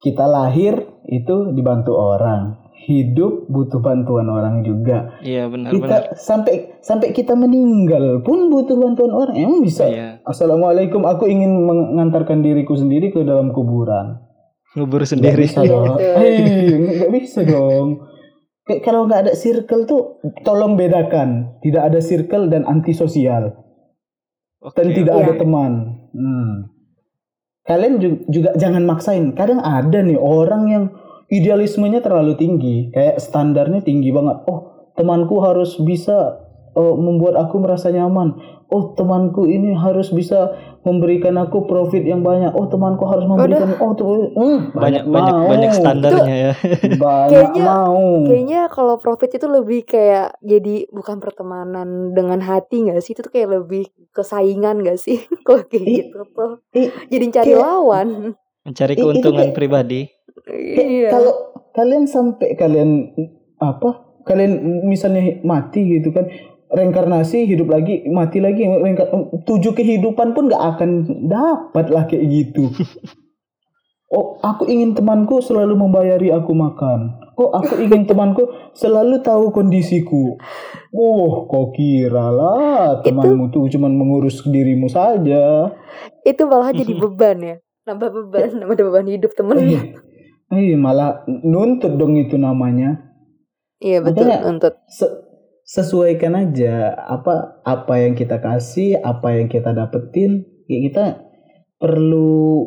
[0.00, 2.60] kita lahir itu dibantu orang.
[2.80, 5.20] Hidup butuh bantuan orang juga.
[5.20, 6.16] Iya benar kita benar.
[6.16, 9.36] sampai sampai kita meninggal pun butuh bantuan orang.
[9.36, 9.84] Emang bisa?
[9.84, 10.24] Iya.
[10.24, 14.24] assalamualaikum aku ingin mengantarkan diriku sendiri ke dalam kuburan.
[14.76, 15.44] Ngubur sendiri.
[15.44, 15.96] bisa dong.
[16.00, 16.14] Betul.
[16.16, 16.36] Hei,
[17.04, 18.10] nggak bisa dong
[18.78, 23.58] kalau nggak ada circle tuh tolong bedakan tidak ada circle dan antisosial
[24.62, 24.78] Oke.
[24.78, 25.22] dan tidak Iya.
[25.26, 25.72] ada teman
[26.14, 26.52] hmm.
[27.66, 30.84] kalian ju- juga jangan maksain kadang ada nih orang yang
[31.26, 36.44] idealismenya terlalu tinggi kayak standarnya tinggi banget oh temanku harus bisa
[36.76, 38.59] eh, membuat aku merasa nyaman.
[38.70, 42.50] Oh temanku ini harus bisa memberikan aku profit yang banyak.
[42.50, 43.74] Oh temanku harus memberikan.
[43.76, 45.46] Oh tuh hmm, banyak banyak mau.
[45.46, 46.52] banyak standarnya ya
[46.94, 48.22] Banyak Kayaknya- mau.
[48.24, 53.12] Kayaknya kalau profit itu lebih kayak jadi bukan pertemanan dengan hati gak sih?
[53.12, 55.18] Itu tuh kayak lebih kesaingan gak sih?
[55.44, 56.52] kalau kayak gitu tuh.
[56.72, 58.08] ih, Jadi cari kayak- lawan.
[58.60, 60.00] mencari I- itu keuntungan kayak- pribadi
[60.40, 61.08] Kayak Iya.
[61.10, 61.32] Kalau
[61.70, 62.90] kalian sampai kalian
[63.58, 63.90] apa?
[64.22, 64.52] Kalian
[64.84, 66.28] misalnya mati gitu kan
[66.70, 68.62] reinkarnasi hidup lagi mati lagi
[69.44, 70.90] tujuh kehidupan pun nggak akan
[71.26, 72.70] dapat lah kayak gitu.
[74.10, 77.14] Oh, aku ingin temanku selalu membayari aku makan.
[77.38, 78.42] Oh, aku ingin temanku
[78.74, 80.34] selalu tahu kondisiku.
[80.90, 85.70] Oh, kau kira lah temanmu tuh cuman mengurus dirimu saja.
[86.26, 87.56] Itu malah jadi beban ya.
[87.86, 89.94] Nambah beban, nambah beban hidup temennya.
[90.50, 93.14] Eh, malah nuntut dong itu namanya.
[93.78, 95.29] Iya betul, Makanya- untuk Se-
[95.70, 100.42] sesuaikan aja apa apa yang kita kasih apa yang kita dapetin.
[100.66, 101.04] Ya kita
[101.78, 102.66] perlu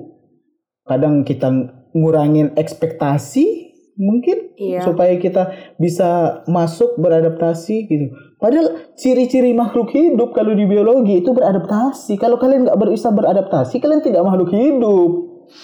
[0.88, 1.52] kadang kita
[1.92, 4.82] ngurangin ekspektasi mungkin Iya.
[4.88, 8.06] supaya kita bisa masuk beradaptasi gitu.
[8.40, 12.16] Padahal ciri-ciri makhluk hidup kalau di biologi itu beradaptasi.
[12.18, 15.12] Kalau kalian nggak bisa beradaptasi kalian tidak makhluk hidup.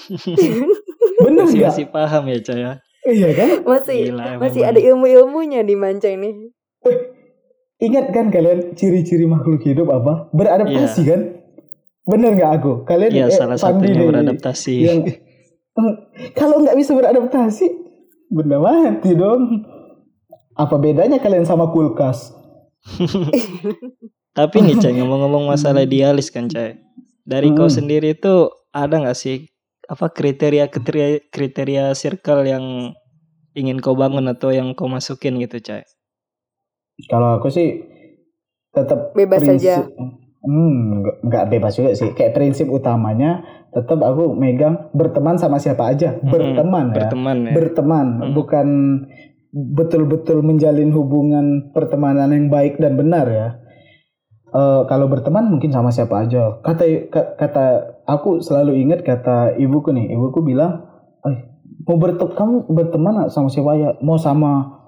[1.26, 1.72] Bener masih nggak?
[1.72, 2.72] masih paham ya Cah ya
[3.08, 3.50] iya kan?
[3.64, 4.72] Masih Gila, masih bener.
[4.76, 6.52] ada ilmu-ilmunya di manca ini.
[7.80, 10.28] Ingat kan kalian ciri-ciri makhluk hidup apa?
[10.36, 11.22] Beradaptasi kan?
[12.04, 12.72] Bener nggak aku?
[12.84, 15.00] Kalian Iya eh, salah satunya beradaptasi Yang
[15.80, 15.96] Hmm,
[16.36, 17.72] kalau nggak bisa beradaptasi,
[18.28, 19.64] benda mati dong.
[20.60, 22.36] Apa bedanya kalian sama kulkas?
[24.38, 26.84] Tapi nih Cai ngomong-ngomong masalah idealis kan Cai.
[27.24, 27.78] Dari kau Hmm.
[27.80, 29.48] sendiri itu ada nggak sih
[29.88, 32.92] apa kriteria kriteria kriteria circle yang
[33.56, 35.88] ingin kau bangun atau yang kau masukin gitu Cai?
[37.08, 37.80] Kalau aku sih
[38.70, 39.88] tetap Bebas prinsip- saja.
[40.40, 42.12] Hmm, nggak- bebas juga sih.
[42.12, 46.16] Kayak prinsip utamanya tetap aku megang berteman sama siapa aja.
[46.18, 47.06] Berteman ya.
[47.06, 47.52] Berteman ya.
[47.54, 48.32] berteman Hmm.
[48.34, 48.68] bukan
[49.52, 53.50] betul-betul menjalin hubungan pertemanan yang baik dan benar ya
[54.50, 57.66] Eh, kalau berteman mungkin sama siapa aja kata ka- kata
[58.04, 60.90] aku selalu ingat kata ibuku nih ibuku bilang
[61.22, 61.38] eh
[61.86, 64.79] mau berteman kamu berteman sama siapa aja mau sama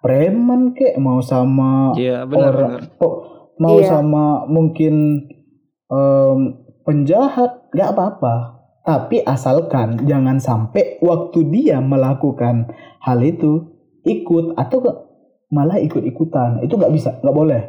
[0.00, 2.82] preman kek mau sama Iya benar orang benar.
[2.98, 3.14] oh,
[3.56, 3.88] mau Iya.
[3.90, 5.24] sama mungkin
[5.86, 6.38] em,
[6.82, 7.68] penjahat?
[7.70, 8.34] Nggak apa-apa.
[8.80, 13.68] Tapi asalkan jangan sampai waktu dia melakukan hal itu
[14.02, 14.98] ikut atau ke-
[15.48, 16.58] malah ikut-ikutan.
[16.60, 17.62] Itu nggak bisa nggak boleh.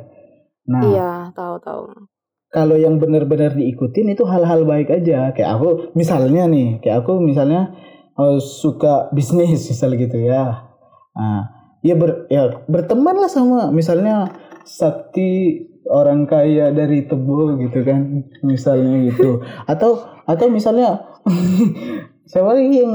[0.64, 2.08] Nah Iya, tahu-tahu.
[2.48, 5.32] kalau yang benar-benar diikutin itu hal-hal baik aja.
[5.32, 7.76] Kayak aku misalnya nih kayak aku misalnya
[8.14, 10.72] eh, suka bisnis misal gitu ya.
[11.12, 14.30] Nah ya ber ya berteman lah sama misalnya
[14.66, 21.02] sakti orang kaya dari tebo gitu kan misalnya gitu atau atau misalnya
[22.32, 22.94] siapa lagi yang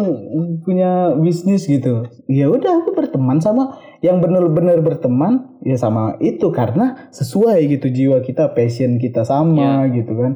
[0.65, 7.11] punya bisnis gitu ya udah aku berteman sama yang benar-benar berteman ya sama itu karena
[7.13, 10.33] sesuai gitu jiwa kita passion kita sama gitu kan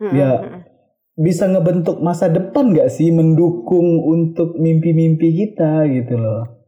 [0.00, 0.14] Mm-mm.
[0.14, 0.32] Ya.
[1.18, 6.63] bisa ngebentuk masa depan gak sih mendukung untuk mimpi-mimpi kita gitu loh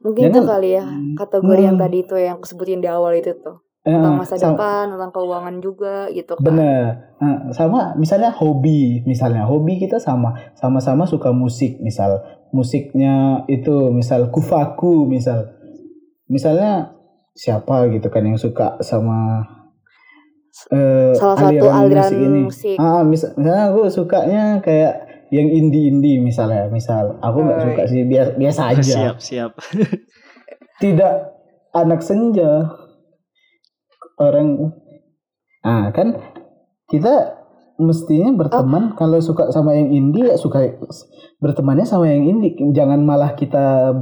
[0.00, 0.84] Mungkin itu Jangan- kali ya
[1.14, 1.84] kategori yang Hmm.
[1.84, 3.60] tadi itu yang aku sebutin di awal itu tuh.
[3.80, 6.44] Eh, Tentang masa sam- depan, tentang keuangan juga gitu kan.
[6.44, 6.84] Bener.
[7.16, 14.28] Nah, sama misalnya hobi, misalnya hobi kita sama, sama-sama suka musik, misal musiknya itu misal
[14.28, 15.48] kufaku, misal
[16.26, 16.92] misalnya
[17.32, 19.48] siapa gitu kan yang suka sama
[20.68, 22.40] eh, Salah satu aliran musik ini.
[22.42, 22.76] musik.
[22.76, 28.02] Ah, mis- misalnya aku sukanya kayak yang indie-indie misalnya, misal aku nggak Oh, suka sih
[28.06, 28.82] biasa biasa aja.
[28.82, 29.52] Siap siap.
[30.82, 31.14] Tidak
[31.74, 32.66] anak senja
[34.18, 34.74] orang
[35.62, 36.18] ah kan
[36.90, 37.40] kita
[37.80, 40.76] mestinya berteman kalau suka sama yang indie ya suka
[41.40, 43.96] bertemannya sama yang indie jangan malah kita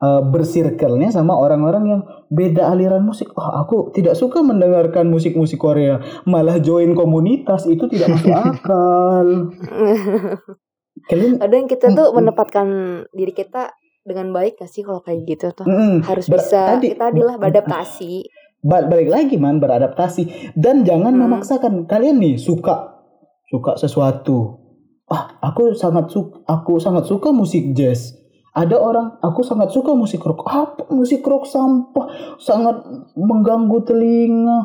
[0.00, 3.30] uh, bersirkelnya sama orang-orang yang beda aliran musik.
[3.32, 5.96] Oh aku tidak suka mendengarkan musik-musik Korea.
[6.24, 9.28] Malah join komunitas itu tidak masuk akal.
[11.02, 12.66] Kalian Kadang kita tuh menempatkan
[13.10, 15.64] diri kita dengan baik gak sih kalau kayak gitu tuh?
[15.64, 18.12] mm-mm, Harus ber- bisa tadi- kita adalah beradaptasi.
[18.60, 20.52] ba- balik lagi man beradaptasi.
[20.52, 21.22] Dan jangan Hmm.
[21.22, 21.72] memaksakan.
[21.84, 23.00] Kalian nih suka
[23.46, 24.60] suka sesuatu.
[25.06, 28.14] Ah aku sangat suka aku sangat suka musik jazz
[28.52, 32.82] ada orang aku sangat suka musik rock apa musik rock sampah sangat
[33.14, 34.58] mengganggu telinga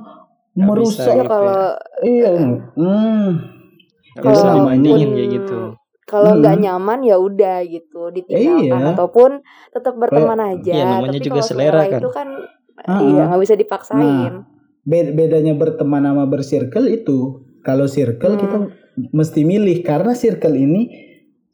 [0.52, 1.60] Nggak merusak bisa Ya gitu kalau
[2.02, 2.30] iya
[2.74, 3.28] hmm
[4.16, 5.60] Gak bisa pun- kayak gitu.
[6.06, 6.64] kalau nggak Hmm.
[6.64, 8.94] nyaman ya udah gitu ditinggalkan Iya.
[8.94, 10.72] ataupun tetap berteman aja.
[10.72, 12.00] Iya, namanya Tapi juga kalau selera kan.
[12.00, 12.28] itu kan
[12.78, 13.26] Ah, iya ah.
[13.28, 14.34] nggak bisa dipaksain.
[14.82, 17.20] Be- bedanya berteman sama bersirkel itu
[17.60, 18.40] kalau circle Hmm.
[18.40, 18.58] kita
[19.12, 20.88] mesti milih karena circle ini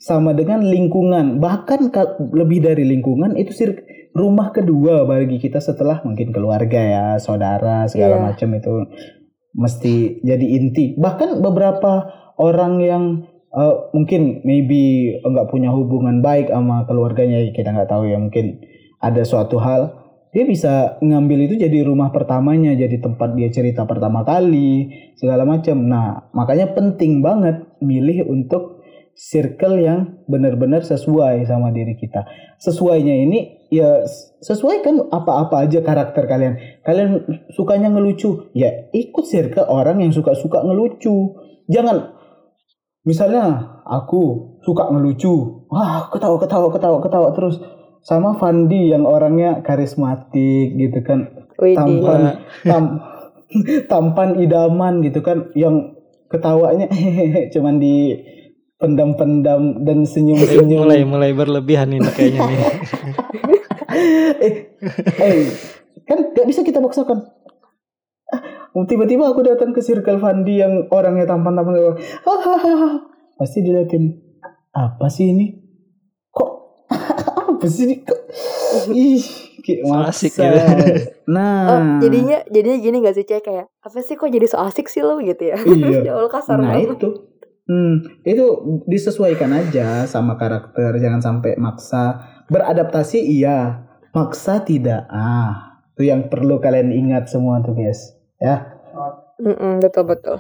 [0.01, 1.37] sama dengan lingkungan.
[1.37, 1.93] Bahkan
[2.33, 3.77] lebih dari lingkungan itu sir
[4.17, 8.25] rumah kedua bagi kita setelah mungkin keluarga ya saudara segala Iya.
[8.33, 8.73] macam itu
[9.53, 10.97] mesti jadi inti.
[10.97, 12.09] Bahkan beberapa
[12.41, 13.03] orang yang
[13.53, 18.63] eh, mungkin maybe nggak punya hubungan baik sama keluarganya kita nggak tahu ya mungkin
[19.03, 24.23] ada suatu hal dia bisa ngambil itu jadi rumah pertamanya jadi tempat dia cerita pertama
[24.23, 24.87] kali
[25.19, 25.77] segala macam.
[25.83, 28.80] Nah makanya penting banget milih untuk
[29.13, 32.25] circle yang benar-benar sesuai sama diri kita.
[32.57, 36.57] Sesuainya ini ya s- sesuaikan apa-apa aja karakter kalian.
[36.81, 37.09] Kalian
[37.53, 41.37] sukanya ngelucu ya ikut circle orang yang suka-suka ngelucu.
[41.69, 42.17] Jangan
[43.01, 47.57] misalnya aku suka ngelucu wah ketawa ketawa ketawa ketawa terus.
[48.01, 51.37] Sama Fandi yang orangnya karismatik gitu kan.
[51.61, 51.77] Widih.
[52.01, 52.21] tampan
[52.65, 52.83] tam,
[53.91, 55.53] tampan idaman gitu kan.
[55.53, 56.89] Yang ketawanya
[57.53, 58.17] cuman di
[58.81, 62.59] pendam-pendam dan senyum-senyum mulai mulai berlebihan ini kayaknya nih.
[64.41, 64.53] eh,
[65.21, 65.45] eh,
[66.03, 67.21] kan gak bisa kita paksakan.
[68.33, 68.41] Ah,
[68.87, 71.93] Tiba-tiba aku datang ke circle Fandi yang orangnya tampan-tampan.
[72.25, 73.05] Hahaha.
[73.37, 74.17] Pasti diliatin.
[74.71, 75.51] Apa sih ini?
[76.31, 76.49] Kok?
[77.53, 77.95] Apa sih ini?
[78.01, 78.19] Kok?
[78.89, 79.21] Ih,
[79.61, 80.41] kayak So asik gitu.
[81.31, 84.91] Nah, Oh, jadinya jadinya gini gak sih cek kayak apa sih kok jadi so asik
[84.91, 85.55] sih lo gitu ya?
[85.55, 86.03] Iya.
[86.03, 86.97] ya Allah kasar nah banget.
[86.99, 87.09] itu.
[87.69, 88.45] Hmm, itu
[88.89, 92.19] disesuaikan aja sama karakter, jangan sampai maksa.
[92.51, 95.07] Beradaptasi iya, maksa tidak.
[95.07, 98.65] Ah, itu yang perlu kalian ingat semua tuh guys, ya.
[99.39, 100.37] Mm-mm, betul betul.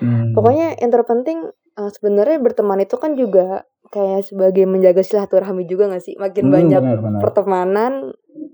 [0.00, 0.32] Hmm.
[0.32, 1.38] Pokoknya yang terpenting
[1.76, 6.14] eh, sebenarnya berteman itu kan juga kayak sebagai menjaga silaturahmi juga gak sih?
[6.18, 7.20] Makin Hmm, banyak benar-benar.
[7.20, 7.92] pertemanan,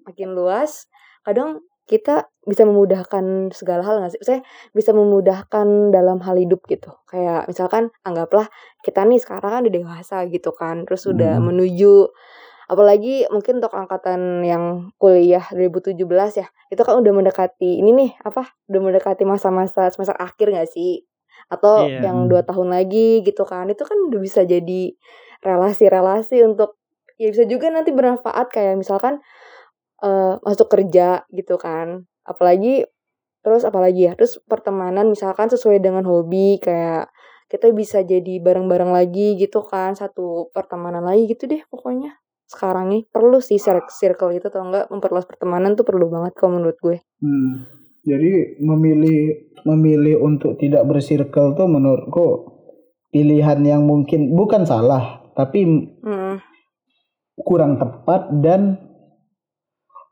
[0.09, 0.89] makin luas.
[1.25, 1.61] Kadang
[1.91, 4.23] kita bisa memudahkan segala hal gak sih?
[4.23, 6.95] Saya bisa memudahkan dalam hal hidup gitu.
[7.11, 8.47] Kayak misalkan anggaplah
[8.87, 10.87] kita nih sekarang kan udah dewasa gitu kan.
[10.87, 11.51] Terus udah Hmm.
[11.51, 12.15] menuju
[12.71, 16.47] apalagi mungkin untuk angkatan yang kuliah 2017 ya.
[16.71, 18.47] Itu kan udah mendekati ini nih apa?
[18.71, 21.03] Udah mendekati masa-masa semester akhir gak sih?
[21.51, 22.07] Atau Iya.
[22.07, 23.67] yang dua tahun lagi gitu kan.
[23.67, 24.95] Itu kan udah bisa jadi
[25.43, 26.79] relasi-relasi untuk
[27.21, 29.21] ya bisa juga nanti bermanfaat kayak misalkan
[30.01, 32.05] eh masuk kerja gitu kan.
[32.25, 32.85] Apalagi
[33.41, 37.09] terus apalagi ya terus pertemanan misalkan sesuai dengan hobi kayak
[37.51, 42.21] kita bisa jadi bareng-bareng lagi gitu kan satu pertemanan lagi gitu deh pokoknya.
[42.47, 46.59] Sekarang nih perlu sih cir- circle itu atau enggak memperluas pertemanan tuh perlu banget kalau
[46.61, 46.99] menurut gue.
[47.23, 47.67] Hmm.
[48.01, 52.27] Jadi memilih memilih untuk tidak bersirkel tuh menurutku
[53.13, 55.67] pilihan yang mungkin bukan salah, tapi
[56.01, 56.41] Hmm,
[57.45, 58.90] kurang tepat dan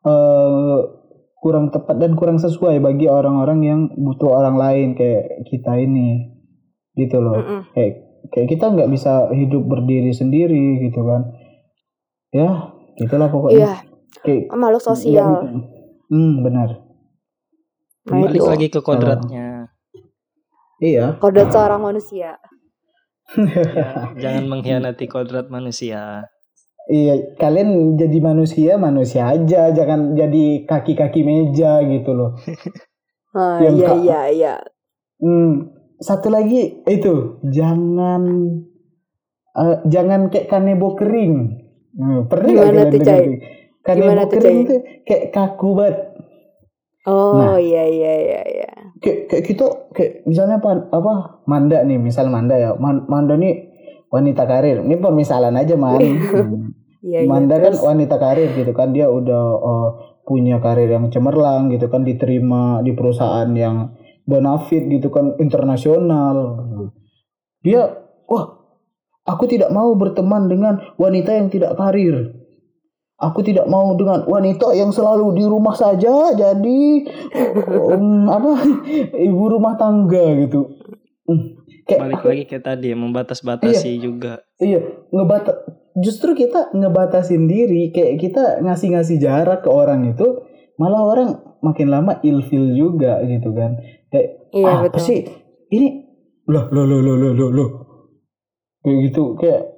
[0.07, 0.79] eh
[1.39, 6.35] kurang tepat dan kurang sesuai bagi orang-orang yang butuh orang lain kayak kita ini
[6.99, 7.39] gitu loh.
[7.39, 7.63] Mm-mm.
[7.75, 7.93] kayak
[8.35, 11.23] kayak kita nggak bisa hidup berdiri sendiri gitu kan.
[12.35, 13.55] Ya gitulah pokoknya.
[13.57, 13.75] Iya.
[14.27, 15.47] Kayak makhluk sosial.
[16.11, 16.83] hmm benar.
[18.09, 19.71] Nah Balik itu lagi ke kodratnya.
[20.83, 21.15] iya.
[21.21, 22.39] Kodrat seorang manusia.
[23.37, 26.33] Ya, jangan mengkhianati kodrat manusia.
[26.89, 32.33] Iya, kalian jadi manusia manusia aja, jangan jadi kaki-kaki meja gitu loh.
[33.37, 34.55] ah, Yang iya ka- iya iya
[35.19, 38.23] Hmm, satu lagi itu jangan
[39.53, 41.35] eh, jangan kayak kanebo kering.
[41.93, 43.25] Hmm, pernah Gimana tuh, Cai?
[43.83, 44.69] Kanebo Gimana tuh, kering Cai?
[44.71, 45.97] tuh kayak kaku banget.
[47.05, 47.57] oh Nah.
[47.59, 51.13] iya iya iya iya Kayak kayak gitu kayak misalnya apa apa
[51.45, 52.73] Manda nih, misal Manda ya.
[52.79, 53.69] Man- Manda nih
[54.09, 54.81] wanita karir.
[54.81, 55.99] Ini permisalan aja, Man.
[56.99, 59.89] Iya iya Manda kan terus wanita karir gitu kan dia udah uh,
[60.27, 63.95] punya karir yang cemerlang gitu kan diterima di perusahaan yang
[64.29, 66.69] bonafit gitu kan internasional.
[67.63, 67.87] Dia
[68.29, 68.45] wah
[69.25, 72.35] aku tidak mau berteman dengan wanita yang tidak karir.
[73.19, 76.81] Aku tidak mau dengan wanita yang selalu di rumah saja jadi
[77.91, 78.63] um, apa
[79.27, 80.71] ibu rumah tangga gitu.
[81.27, 81.59] Hmm,
[81.89, 84.45] Kayak Balik lagi ke tadi membatas-batasi juga.
[84.61, 85.57] Iya, ngebata
[85.99, 90.45] justru kita ngebatasin diri kayak kita ngasih-ngasih jarak ke orang itu
[90.77, 91.31] malah orang
[91.61, 93.79] makin lama ilfil juga gitu kan.
[94.09, 95.21] Kayak iya apa betul sih
[95.69, 95.89] ini
[96.49, 97.71] loh loh loh loh loh loh loh
[98.81, 99.69] kayak gitu kayak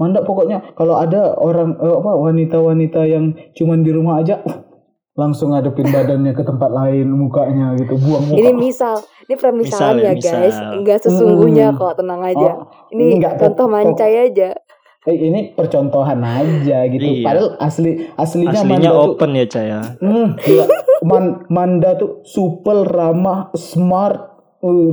[0.00, 4.64] manda pokoknya kalau ada orang eh, apa wanita-wanita yang cuman di rumah aja uh,
[5.12, 8.96] langsung ngadepin badannya ke tempat lain mukanya gitu buang muka Ini misal,
[9.28, 10.72] ini permisalan Misal ya, ya guys, misal.
[10.80, 11.76] enggak sesungguhnya Hmm.
[11.76, 12.50] kok, tenang aja.
[12.56, 14.56] Oh, Ini enggak, contoh mancai aja.
[15.00, 17.00] Eh, ini percontohan aja gitu.
[17.00, 17.24] Iya.
[17.24, 19.80] Padahal asli aslinya, Aslinya Manda tuh- open ya Caya.
[19.96, 20.64] Hmm, gila.
[21.00, 24.20] Man, Manda tuh supel, ramah, smart,
[24.60, 24.92] uh,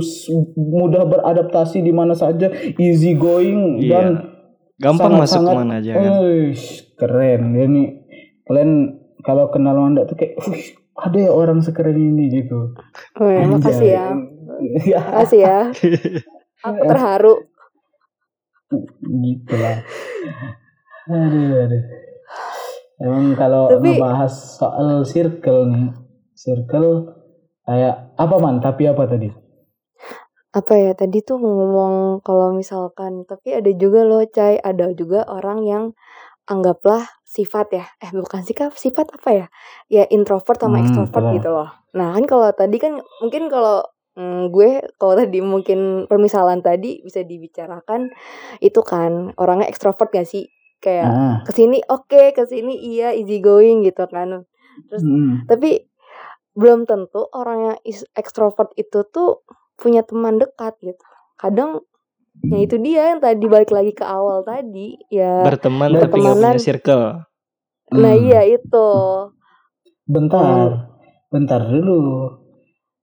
[0.56, 3.90] mudah beradaptasi di mana saja, easy going Iya.
[3.90, 4.06] dan
[4.80, 6.10] Gampang masuk sangat-sangat, ke mana aja kan.
[6.24, 7.42] Uish, keren.
[7.52, 7.82] Ini
[8.44, 8.70] kalian
[9.20, 10.62] kalau kenal Manda tuh kayak, "Wih,
[10.96, 12.72] ada ya orang sekeren ini gitu.
[13.20, 14.06] Oh, ya, makasih ya.
[14.86, 15.58] ya, Makasih ya.
[16.66, 17.34] Aku terharu.
[19.02, 19.80] Gitu lah.
[21.08, 21.82] Aduh, aduh.
[22.98, 25.88] Emang kalau Tapi- ngebahas soal circle nih,
[26.34, 27.14] circle
[27.64, 28.58] kayak apa man?
[28.58, 29.30] Tapi apa tadi?
[30.50, 35.62] Apa ya tadi tuh ngomong kalau misalkan tapi ada juga loh Cai, ada juga orang
[35.62, 35.84] yang
[36.48, 37.84] anggaplah sifat ya.
[38.00, 39.46] Eh bukan sikap, sifat apa ya?
[39.86, 41.68] Ya introvert sama Hmm, extrovert gitu loh.
[41.94, 43.84] Nah, kan kalau tadi kan mungkin kalau
[44.18, 48.10] mm, gue kalau tadi mungkin permisalan tadi bisa dibicarakan
[48.60, 50.50] itu kan orangnya extrovert gak sih?
[50.82, 54.44] Kayak Ah, ke sini oke, ke sini iya easy going gitu kan.
[54.90, 55.86] Terus mm, tapi
[56.58, 57.78] belum tentu orang yang
[58.18, 59.46] ekstrovert itu tuh
[59.78, 61.02] punya teman dekat gitu.
[61.38, 61.86] Kadang
[62.50, 65.46] ya itu dia yang tadi balik lagi ke awal tadi ya.
[65.46, 66.56] Berteman tapi nggak punya Pertemanan.
[66.66, 67.04] circle.
[67.94, 68.24] Nah Hmm.
[68.26, 68.88] iya itu.
[70.08, 70.68] bentar,
[71.32, 72.00] bentar dulu.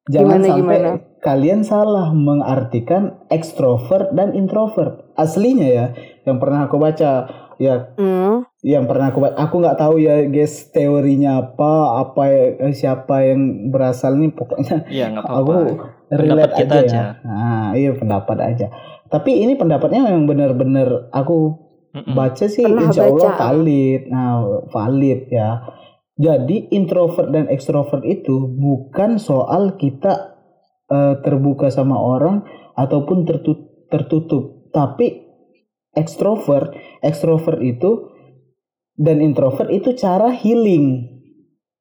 [0.06, 0.92] Jangan Gimana, sampai gimana?
[1.20, 5.10] kalian salah mengartikan ekstrovert dan introvert.
[5.16, 5.86] Aslinya ya,
[6.24, 10.68] yang pernah aku baca ya Hmm, yang pernah aku ba- aku nggak tahu ya guys
[10.70, 11.72] teorinya apa
[12.04, 13.42] apa ya- siapa yang
[13.72, 15.86] berasal nih pokoknya Iya nggak aku apa-apa.
[16.12, 17.00] relate kita aja, aja.
[17.00, 17.06] ya.
[17.24, 18.68] Nah, iya pendapat aja.
[19.08, 21.64] Tapi ini pendapatnya yang benar-benar aku
[21.96, 22.12] Mm-mm.
[22.12, 23.40] baca sih Pernah insya Allah baca.
[23.42, 24.02] valid.
[24.06, 24.32] Nah,
[24.68, 25.50] valid ya.
[26.16, 30.36] Jadi introvert dan extrovert itu bukan soal kita
[30.86, 32.46] eh, terbuka sama orang
[32.78, 35.26] ataupun tertu- tertutup, tapi
[35.92, 38.14] extrovert, extrovert itu
[38.94, 41.10] dan introvert itu cara healing.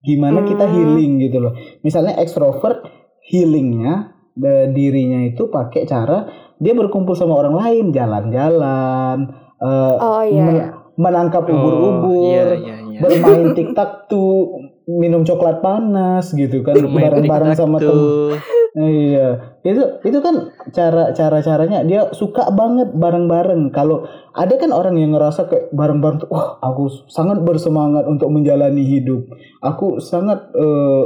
[0.01, 0.73] Gimana kita Hmm.
[0.73, 1.53] healing gitu loh.
[1.81, 2.81] Misalnya extrovert
[3.29, 6.27] healingnya eh, dirinya itu pakai cara
[6.59, 10.43] dia berkumpul sama orang lain, jalan-jalan, eh, Oh iya.
[10.43, 10.69] men- iya.
[10.95, 13.01] menangkap Oh, ubur-ubur, iya, iya, iya.
[13.03, 18.39] bermain tiktak tuh, minum coklat panas gitu kan, bareng-bareng sama temen.
[18.75, 23.71] Iya, itu itu kan cara cara caranya dia suka banget bareng-bareng.
[23.71, 24.03] Kalau
[24.35, 29.31] ada kan orang yang ngerasa kayak bareng-bareng tuh, wah aku sangat bersemangat untuk menjalani hidup.
[29.63, 31.05] Aku sangat eh,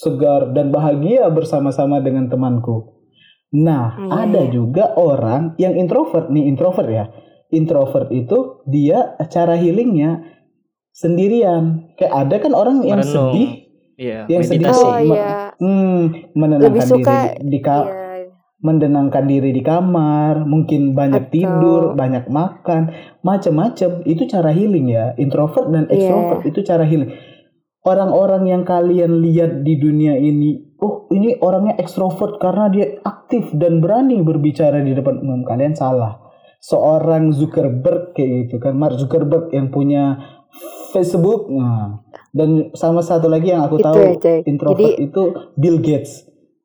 [0.00, 2.96] segar dan bahagia bersama-sama dengan temanku.
[3.52, 4.52] Nah, Iya, ada iya.
[4.54, 7.04] juga orang yang introvert nih introvert ya.
[7.50, 10.39] Introvert itu dia cara healingnya
[10.92, 11.94] sendirian.
[11.94, 13.32] Kayak ada kan orang yang Merenung.
[13.32, 13.50] sedih,
[13.96, 14.84] Iya, yang sedih meditasi.
[14.84, 15.30] Oh Ma- iya.
[15.56, 16.00] hmm,
[16.34, 17.98] menenangkan Lebih suka diri di, di ka- Iya.
[18.60, 22.82] menenangkan diri di kamar, mungkin banyak Atau- tidur, banyak makan,
[23.20, 24.04] macam-macam.
[24.04, 25.16] Itu cara healing ya.
[25.16, 25.96] Introvert dan Iya.
[25.96, 27.10] extrovert itu cara healing.
[27.80, 33.80] Orang-orang yang kalian lihat di dunia ini, oh ini orangnya ekstrovert karena dia aktif dan
[33.80, 35.48] berani berbicara di depan umum.
[35.48, 36.20] Kalian salah.
[36.60, 40.20] Seorang Zuckerberg kayak gitu kan, Mark Zuckerberg yang punya
[40.90, 41.46] Facebook.
[41.48, 45.22] Nah, dan sama satu lagi yang aku Itu tahu ya, introvert Jadi- itu
[45.54, 46.12] Bill Gates.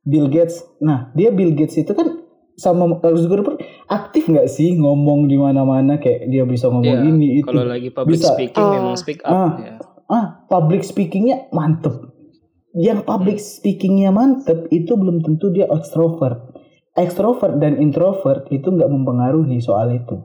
[0.02, 0.62] Bill Gates.
[0.80, 2.22] Nah, dia Bill Gates itu kan
[2.56, 7.42] sama Mark Zuckerberg aktif nggak sih ngomong di mana-mana kayak dia bisa ngomong Iya, ini
[7.42, 7.46] itu.
[7.46, 8.32] Kalau lagi public Bisa.
[8.32, 8.72] speaking Ah.
[8.72, 9.52] memang speak up Ah.
[9.58, 9.74] ya.
[10.06, 12.14] Ah, public speakingnya mantep.
[12.72, 16.54] Yang public speakingnya mantep itu belum tentu dia extrovert.
[16.94, 20.22] Extrovert dan introvert itu nggak mempengaruhi soal itu.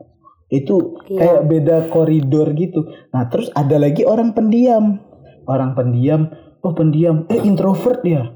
[0.50, 1.16] Itu Iya.
[1.16, 2.84] kayak beda koridor gitu.
[3.08, 4.98] Nah, terus ada lagi orang pendiam.
[5.46, 8.34] Orang pendiam, oh pendiam, eh introvert ya.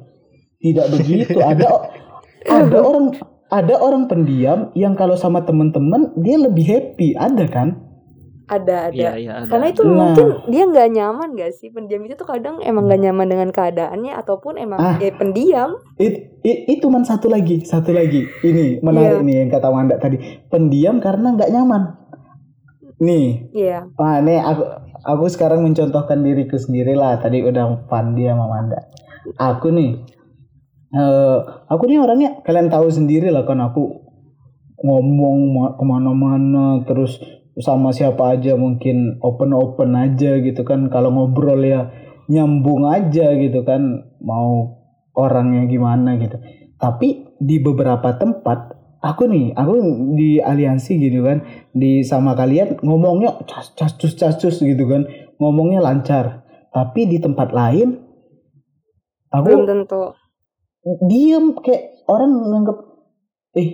[0.56, 1.36] Tidak begitu.
[1.44, 1.68] Ada
[2.44, 3.12] ada orang
[3.48, 7.80] ada orang pendiam yang kalau sama teman-teman dia lebih happy, ada kan?
[8.44, 8.92] Ada ada.
[8.92, 9.48] Iya, iya ada.
[9.48, 9.92] Karena itu Nah.
[10.12, 14.12] mungkin dia nggak nyaman gak sih pendiam itu tuh kadang emang nggak nyaman dengan keadaannya
[14.14, 14.96] ataupun emang Ah.
[14.98, 15.80] ya pendiam.
[15.96, 18.28] It, it- itu man satu lagi, satu lagi.
[18.42, 19.24] Ini menarik Iya.
[19.24, 20.20] nih yang kata Wanda tadi.
[20.46, 21.82] Pendiam karena nggak nyaman.
[23.04, 23.78] Nih, Iya.
[24.00, 24.62] ah nih aku
[25.04, 27.20] aku sekarang mencontohkan diriku sendiri lah.
[27.20, 28.80] Tadi udah Pandi sama Wanda.
[29.36, 29.90] Aku nih,
[30.94, 31.38] eh
[31.68, 33.82] aku nih orangnya kalian tahu sendiri lah kan aku
[34.80, 37.16] ngomong ma- ke mana-mana terus
[37.56, 41.88] sama siapa aja mungkin open open aja gitu kan kalau ngobrol ya
[42.26, 44.74] nyambung aja gitu kan mau
[45.14, 46.36] orangnya gimana gitu
[46.76, 48.73] tapi di beberapa tempat
[49.04, 49.72] aku nih aku
[50.16, 55.04] di aliansi gitu kan di sama kalian ngomongnya cas cacus cacus gitu kan
[55.36, 56.40] ngomongnya lancar
[56.72, 58.00] tapi di tempat lain
[59.28, 60.02] aku Belum tentu.
[61.04, 62.78] diem kayak orang nganggap
[63.54, 63.68] eh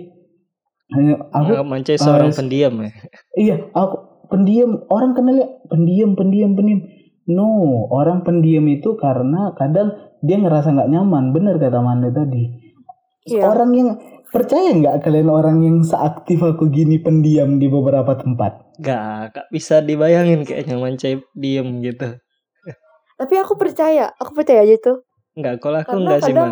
[0.91, 2.91] hanya aku mancai seorang Ah, pendiam ya.
[3.33, 3.95] iya aku
[4.27, 6.83] pendiam orang kenal ya pendiam pendiam pendiam
[7.25, 7.47] no
[7.87, 12.59] orang pendiam itu karena kadang dia ngerasa nggak nyaman bener kata Manda tadi
[13.21, 13.45] Iya.
[13.45, 13.89] orang yang
[14.31, 19.77] percaya nggak kalian orang yang seaktif aku gini pendiam di beberapa tempat Gak, gak bisa
[19.79, 22.17] dibayangin kayaknya mancai diem gitu.
[23.13, 24.97] Tapi aku percaya, aku percaya aja tuh.
[25.37, 26.51] Enggak, kalau aku Karena enggak sih, Man.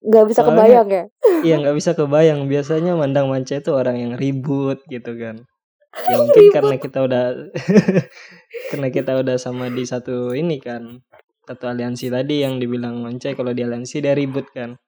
[0.00, 1.04] nggak bisa Soalnya- kebayang ya.
[1.44, 2.40] Iya, nggak bisa kebayang.
[2.48, 5.44] Biasanya mandang mancai itu orang yang ribut gitu kan.
[6.08, 7.24] Ya mungkin karena kita udah
[8.72, 11.04] karena kita udah sama di satu ini kan.
[11.44, 14.80] Satu aliansi tadi yang dibilang mancai kalau di aliansi dia ribut kan.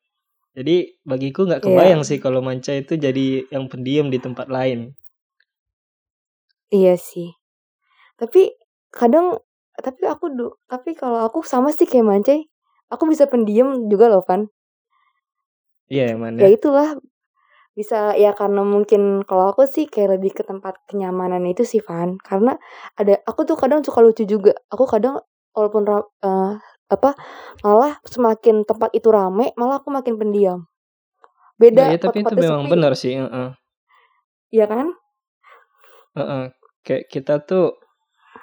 [0.52, 1.68] Jadi bagiku nggak Iya.
[1.72, 4.92] kebayang sih kalau mancai itu jadi yang pendiam di tempat lain.
[6.72, 7.32] Iya sih.
[8.20, 8.52] Tapi
[8.92, 9.40] kadang
[9.76, 12.40] tapi aku du, tapi kalau aku sama sih kayak Mancai,
[12.92, 14.48] aku bisa pendiam juga loh Pan.
[15.88, 16.36] Iya, Man.
[16.40, 16.56] Ya Ya.
[16.56, 16.88] itulah
[17.72, 22.20] bisa ya karena mungkin kalau aku sih kayak lebih ke tempat kenyamanan itu sih Van.
[22.20, 22.56] Karena
[23.00, 24.52] ada aku tuh kadang suka lucu juga.
[24.72, 25.20] Aku kadang
[25.56, 26.52] walaupun eh,
[26.92, 27.16] apa
[27.64, 30.68] malah semakin tempat itu rame, malah aku makin pendiam.
[31.56, 33.14] Beda Ya, kalau tapi itu memang sepi, benar sih.
[33.16, 33.48] heeh.
[34.52, 34.86] Iya kan?
[36.18, 36.44] Heeh.
[36.82, 37.78] Kayak kita tuh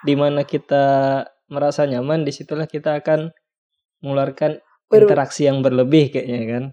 [0.07, 0.85] di mana kita
[1.51, 3.29] merasa nyaman, di situlah kita akan
[4.01, 6.63] mengeluarkan Ber- interaksi yang berlebih kayaknya kan.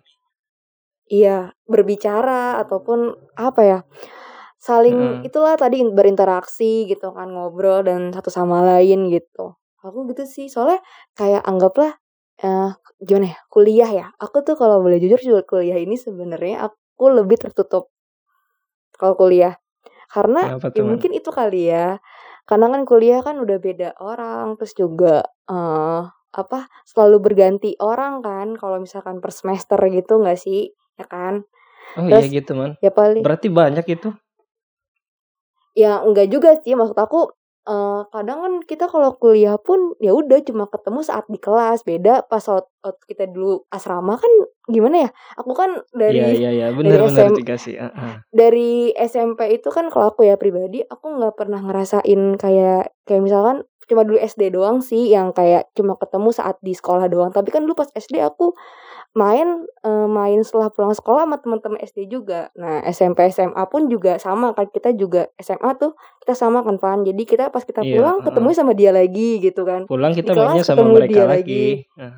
[1.06, 3.78] Iya, berbicara ataupun apa ya?
[4.58, 9.54] Saling itulah tadi in- berinteraksi gitu kan, ngobrol dan satu sama lain gitu.
[9.84, 10.80] Aku gitu sih, soalnya
[11.14, 11.92] kayak anggaplah
[12.40, 12.70] eh
[13.00, 13.38] gimana ya?
[13.48, 14.06] Kuliah ya.
[14.20, 17.92] Aku tuh kalau boleh jujur juga kuliah ini sebenarnya aku lebih tertutup
[18.96, 19.56] kalau kuliah.
[20.08, 22.00] Karena Kenapa ya tuh, mungkin itu kali ya.
[22.46, 26.02] Karena kan kuliah kan udah beda orang, terus juga eh
[26.36, 30.68] apa selalu berganti orang kan kalau misalkan per semester gitu nggak sih
[31.00, 31.48] ya kan
[31.96, 32.76] Oh Terus- iya gitu, Man.
[32.84, 34.12] ya paling Berarti banyak itu.
[35.72, 37.32] ya enggak juga sih maksud aku
[37.66, 42.24] eh, kadang kan kita kalau kuliah pun ya udah cuma ketemu saat di kelas beda
[42.24, 42.66] pas waktu
[43.04, 44.30] kita dulu asrama kan
[44.66, 46.66] gimana ya aku kan dari Iya, iya, iya.
[46.70, 47.74] Benar-benar SM juga sih.
[47.74, 48.12] heeh.
[48.30, 53.62] dari SMP itu kan kalau aku ya pribadi aku nggak pernah ngerasain kayak kayak misalkan
[53.86, 57.62] cuma dulu SD doang sih yang kayak cuma ketemu saat di sekolah doang tapi kan
[57.62, 58.50] dulu pas SD aku
[59.16, 59.48] main
[59.80, 64.52] eh, main setelah pulang sekolah sama teman-teman SD juga nah SMP SMA pun juga sama
[64.52, 68.20] kan kita juga SMA tuh kita sama kan Van jadi kita pas kita Iya, pulang
[68.20, 68.26] heeh.
[68.28, 71.32] ketemu sama dia lagi gitu kan Pulang kita mainnya sama ketemu mereka dia lagi.
[71.32, 71.64] lagi.
[71.96, 72.14] Nah,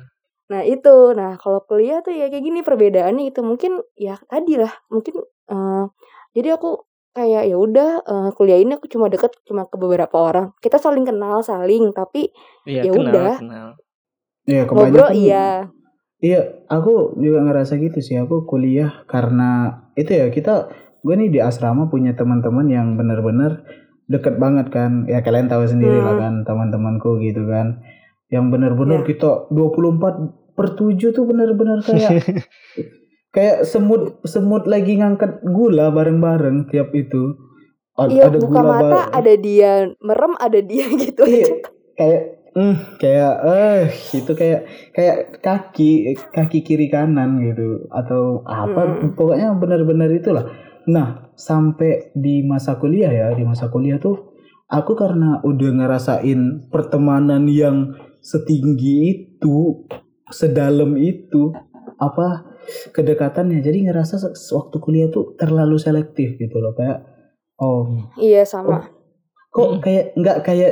[0.49, 4.73] Nah itu, nah kalau kuliah tuh ya kayak gini perbedaannya itu mungkin ya tadi lah
[4.89, 5.85] mungkin eh
[6.33, 6.81] jadi aku
[7.13, 10.49] kayak ya udah eh, kuliah ini aku cuma deket cuma ke beberapa orang.
[10.57, 12.33] Kita saling kenal saling tapi
[12.65, 13.33] iya, Ya kenal, udah.
[13.37, 13.67] kenal.
[14.43, 15.47] ya ngobrol kebanyakan iya.
[16.19, 18.19] Iya, aku juga ngerasa gitu sih.
[18.19, 20.67] Aku kuliah karena itu ya kita
[20.99, 23.63] gue nih di asrama punya teman-teman yang benar-benar
[24.05, 25.07] deket banget kan.
[25.07, 26.21] Ya kalian tahu sendiri lah Hmm.
[26.21, 27.79] kan teman-temanku gitu kan.
[28.27, 29.07] Yang benar-benar Ya.
[29.07, 30.15] kita 24
[30.53, 32.11] per 7 tuh benar-benar kayak
[33.35, 37.39] kayak semut semut lagi ngangkat gula bareng-bareng tiap itu.
[37.99, 41.55] Iya buka gula mata ada dia merem ada dia gitu Iya, aja.
[41.95, 42.21] kayak
[42.55, 43.83] hmm, kayak eh
[44.13, 49.13] itu kayak kayak kaki kaki kiri kanan gitu atau apa Mm.
[49.13, 50.45] pokoknya benar-benar itulah
[50.89, 54.33] nah sampai di masa kuliah ya di masa kuliah tuh
[54.67, 59.85] aku karena udah ngerasain pertemanan yang setinggi itu
[60.29, 61.53] sedalam itu
[61.97, 62.45] apa
[62.93, 67.01] kedekatannya jadi ngerasa waktu kuliah tuh terlalu selektif gitu loh kayak
[67.57, 67.87] oh
[68.19, 68.98] Iya sama.
[69.59, 70.71] Kok kayak nggak kayak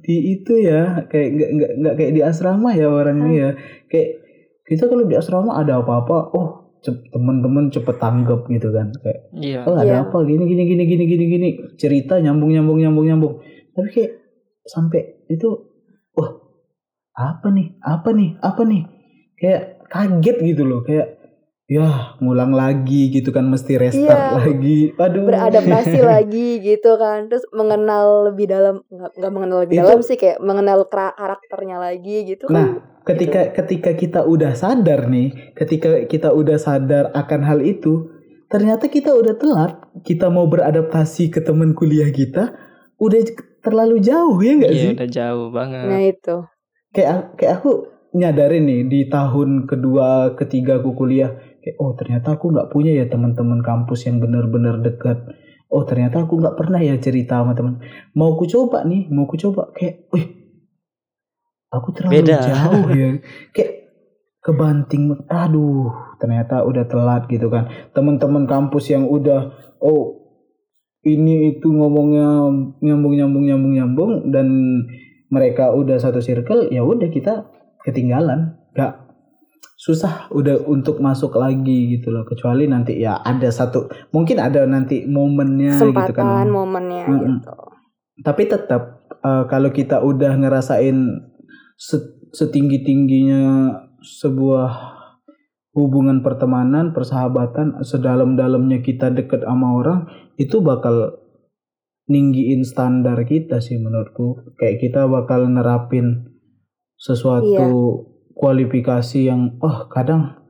[0.00, 3.50] di itu ya kayak nggak nggak nggak kayak di asrama ya orangnya ya.
[3.90, 4.08] Kayak
[4.64, 6.48] kita kalau di asrama ada apa-apa oh
[6.80, 8.88] temen-temen cepet tanggap gitu kan.
[9.04, 9.60] Kayak Iya.
[9.68, 10.02] oh ada Iya.
[10.06, 10.16] apa?
[10.24, 11.48] Gini gini gini gini gini gini.
[11.76, 13.34] Cerita nyambung nyambung nyambung nyambung.
[13.76, 14.12] Tapi kayak
[14.64, 15.48] sampai itu
[16.16, 16.30] wah
[17.12, 17.76] apa nih?
[17.84, 18.40] Apa nih?
[18.40, 18.82] Apa nih?
[19.36, 19.62] Kayak
[19.92, 20.80] kaget gitu loh.
[20.80, 21.19] Kayak
[21.70, 24.34] ya ngulang lagi gitu kan mesti restart Iya.
[24.36, 27.30] lagi aduh Beradaptasi lagi gitu kan.
[27.30, 32.26] Terus mengenal lebih dalam nggak nggak mengenal lebih Itu- dalam sih kayak mengenal karakternya lagi
[32.26, 32.54] gitu kan.
[32.58, 32.68] Nah,
[33.00, 38.10] ketika ketika kita udah sadar nih, ketika kita udah sadar akan hal itu,
[38.46, 39.72] ternyata kita udah telat.
[40.02, 42.50] Kita mau beradaptasi ke teman kuliah kita,
[42.98, 43.20] udah
[43.60, 44.92] terlalu jauh ya nggak Iya, sih?
[44.98, 45.86] udah jauh banget.
[45.86, 46.36] Nah itu.
[46.90, 47.70] Kayak kayak aku
[48.10, 51.30] nyadarin nih di tahun kedua, ketiga aku kuliah,
[51.60, 55.24] kayak oh ternyata aku nggak punya ya teman-teman kampus yang benar-benar dekat.
[55.70, 57.78] Oh ternyata aku nggak pernah ya cerita sama teman.
[58.16, 60.26] Mau ku coba nih, mau ku coba kayak, wih,
[61.70, 62.38] aku terlalu Beda.
[62.42, 63.08] jauh ya.
[63.54, 63.72] Kayak
[64.40, 67.70] kebanting, aduh, ternyata udah telat gitu kan.
[67.94, 70.20] Teman-teman kampus yang udah, oh
[71.04, 72.50] ini itu ngomongnya
[72.84, 74.48] nyambung nyambung nyambung nyambung dan
[75.32, 77.48] mereka udah satu circle ya udah kita
[77.86, 79.09] ketinggalan gak
[79.80, 85.08] susah udah untuk masuk lagi gitu loh kecuali nanti ya ada satu mungkin ada nanti
[85.08, 87.40] momennya gitu kesempatan kan momennya Mm-mm.
[87.40, 87.52] gitu
[88.20, 91.24] tapi tetap eh, kalau kita udah ngerasain
[92.36, 93.72] setinggi tingginya
[94.04, 95.00] sebuah
[95.72, 100.00] hubungan pertemanan persahabatan sedalam-dalamnya kita deket sama orang
[100.36, 101.24] itu bakal
[102.04, 106.36] ninggiin standar kita sih menurutku kayak kita bakal nerapin
[107.00, 108.19] sesuatu Iya.
[108.40, 110.40] Kualifikasi yang oh kadang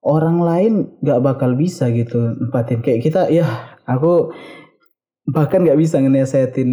[0.00, 0.72] orang lain
[1.04, 2.80] nggak bakal bisa gitu nempatin.
[2.80, 4.32] Kayak kita ya aku
[5.28, 6.72] bahkan nggak bisa ngenasehatin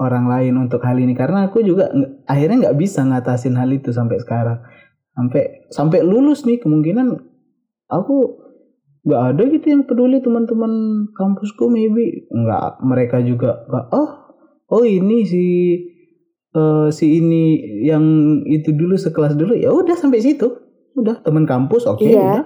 [0.00, 1.12] orang lain untuk hal ini.
[1.12, 1.92] Karena aku juga
[2.24, 4.64] akhirnya nggak bisa ngatasin hal itu sampai sekarang.
[5.12, 7.12] Sampai sampai lulus nih kemungkinan
[7.92, 8.40] aku
[9.04, 12.24] nggak ada gitu yang peduli teman-teman kampusku maybe.
[12.32, 14.10] Nggak mereka juga nggak oh
[14.72, 15.44] oh ini si
[16.52, 17.42] eh, si ini
[17.82, 18.04] yang
[18.44, 20.48] itu dulu sekelas dulu ya udah sampai situ.
[20.92, 22.20] Udah teman kampus oke Iya.
[22.20, 22.44] udah.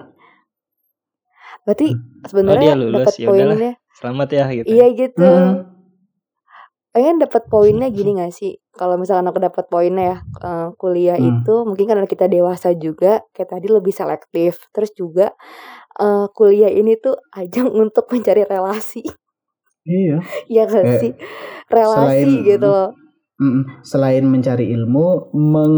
[1.63, 3.35] Berarti Oh, dia sebenarnya lulus, dapat ya udahlah.
[3.51, 3.73] poinnya.
[3.93, 4.67] Selamat ya gitu.
[4.67, 5.25] iya gitu.
[5.25, 5.53] Mm.
[6.89, 8.57] pengen dapat poinnya gini gak sih?
[8.71, 11.43] Kalau misalkan aku dapat poinnya ya eh, kuliah Hmm.
[11.43, 14.65] itu mungkin karena kita dewasa juga kayak tadi lebih selektif.
[14.71, 15.29] Terus juga
[15.95, 19.03] eh, kuliah ini tuh ajang untuk mencari relasi.
[19.83, 20.23] Iya.
[20.47, 21.11] Ya gak Kayak sih?
[21.67, 22.89] Relasi selain- gitu loh
[23.37, 23.85] Mm-mm.
[23.85, 25.75] selain mencari ilmu meng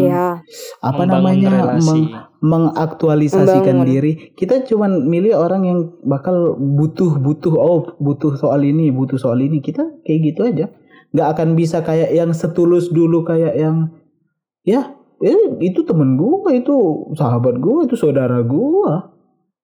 [0.00, 0.40] ya
[0.80, 1.84] apa Membangun namanya relasi.
[1.84, 2.10] meng-
[2.40, 3.86] mengaktualisasikan Membangun.
[3.86, 9.38] diri kita cuman milih orang yang bakal butuh butuh oh butuh soal ini butuh soal
[9.38, 10.66] ini kita kayak gitu aja
[11.12, 13.92] nggak akan bisa kayak yang setulus dulu kayak yang
[14.64, 16.72] ya eh, itu temen gua itu
[17.12, 19.12] sahabat gua itu saudara gua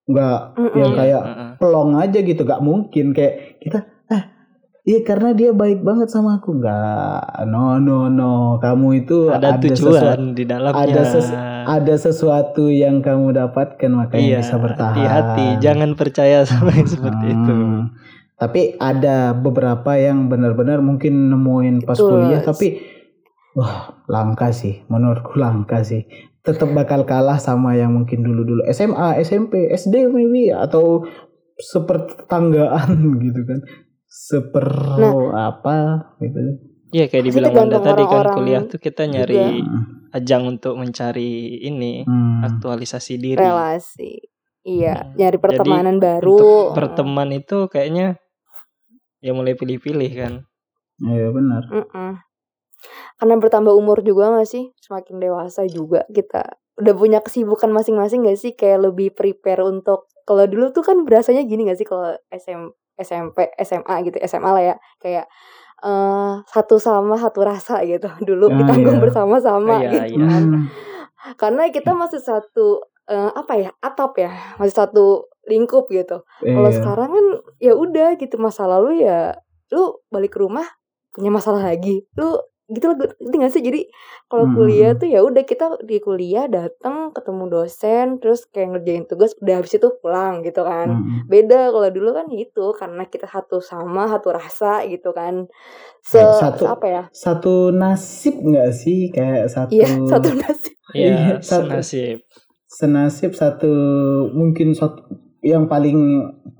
[0.04, 0.76] nggak Mm-mm.
[0.76, 1.50] yang Iya, kayak heeh.
[1.56, 3.88] pelong aja gitu gak mungkin kayak kita
[4.88, 9.76] iya karena dia baik banget sama aku nggak no no no kamu itu ada, sesuatu
[9.92, 10.80] tujuan di dalamnya.
[10.88, 11.36] ada ses-
[11.68, 17.26] ada sesuatu yang kamu dapatkan makanya iya, bisa bertahan hati-hati, jangan percaya sama yang seperti
[17.28, 17.52] itu.
[17.52, 17.92] Hmm.
[18.40, 22.08] tapi ada beberapa yang benar-benar mungkin nemuin pas Betul.
[22.08, 22.80] kuliah tapi
[23.52, 26.08] wah langka sih menurutku langka sih
[26.40, 31.04] tetap bakal kalah sama yang mungkin dulu-dulu SMA SMP SD maybe atau
[31.60, 33.60] sepertanggaan gitu kan
[34.08, 34.66] seper
[35.36, 35.76] apa
[36.24, 36.40] gitu
[36.88, 40.08] Iya kayak dibilang Wanda tadi kan kuliah tuh kita nyari Hmm.
[40.16, 42.48] ajang untuk mencari ini Hmm.
[42.48, 43.36] aktualisasi diri.
[43.36, 44.24] relasi
[44.64, 45.12] iya Hmm.
[45.20, 46.36] nyari Jadi, pertemanan Untuk baru
[46.72, 48.16] berteman itu kayaknya
[49.20, 50.32] ya mulai pilih-pilih kan.
[51.04, 52.10] Iya benar Mm-mm.
[53.18, 54.70] Karena bertambah umur juga gak sih?
[54.78, 58.52] Semakin dewasa juga kita udah punya kesibukan masing-masing gak sih?
[58.54, 63.54] Kayak lebih prepare untuk kalau dulu tuh kan berasanya gini gak sih kalau SM, SMP,
[63.62, 64.76] SMA gitu, SMA lah ya.
[64.98, 65.26] Kayak
[65.78, 68.10] eh satu sama satu rasa gitu.
[68.28, 69.02] Dulu Ah, ditanggung iya.
[69.02, 70.26] bersama-sama Iya, gitu iya.
[70.26, 70.44] kan.
[71.38, 73.70] Karena kita masih satu eh, apa ya?
[73.80, 76.20] atap ya, masih satu lingkup gitu.
[76.42, 76.76] Kalau Iya.
[76.76, 77.26] sekarang kan
[77.56, 79.32] ya udah gitu masa lalu ya
[79.72, 80.64] lu balik ke rumah
[81.14, 82.04] punya masalah lagi.
[82.16, 82.36] Lu
[82.68, 83.62] gitu loh ngerti gak sih?
[83.64, 83.80] Jadi
[84.28, 85.00] kalau Hmm, kuliah hmm.
[85.00, 89.72] tuh ya udah kita di kuliah datang ketemu dosen terus kayak ngerjain tugas udah habis
[89.78, 90.88] itu pulang gitu kan.
[90.92, 91.24] Mm-mm.
[91.32, 95.48] Beda kalau dulu kan itu karena kita satu sama satu rasa gitu kan.
[96.04, 97.02] Se, satu- se- apa ya?
[97.12, 100.74] satu nasib nggak sih kayak satu Iya, satu nasib.
[100.92, 102.16] Iya, Iya, satu- senasib.
[102.68, 103.72] senasib satu
[104.32, 105.00] mungkin satu
[105.40, 105.98] yang paling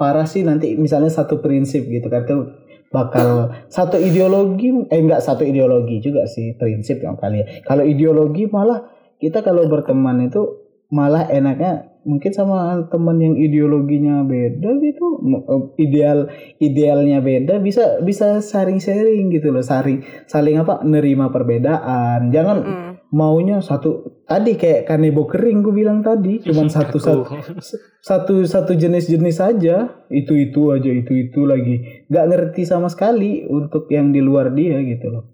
[0.01, 2.41] parah sih nanti misalnya satu prinsip gitu kan tuh
[2.89, 8.49] bakal satu ideologi eh enggak satu ideologi juga sih prinsip yang kali ya kalau ideologi
[8.49, 8.89] malah
[9.20, 16.18] kita kalau berteman itu malah enaknya mungkin sama teman yang ideologinya beda gitu eh, ideal
[16.57, 22.88] idealnya beda bisa bisa sharing sharing gitu loh saling saling apa nerima perbedaan jangan Mm.
[23.09, 27.25] Maunya satu tadi kayak kanebo kering gue bilang tadi cuman satu satu
[28.05, 33.89] satu satu jenis-jenis saja itu itu aja itu itu lagi nggak ngerti sama sekali untuk
[33.89, 35.25] yang di luar dia gitu loh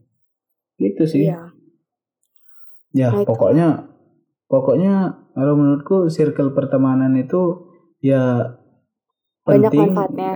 [0.79, 1.51] gitu sih Iya.
[2.95, 3.27] ya Nah, itu.
[3.27, 3.69] pokoknya
[4.47, 4.95] pokoknya
[5.35, 7.67] kalau menurutku circle pertemanan itu
[7.99, 8.55] ya
[9.45, 10.33] Banyak penting manfaatnya.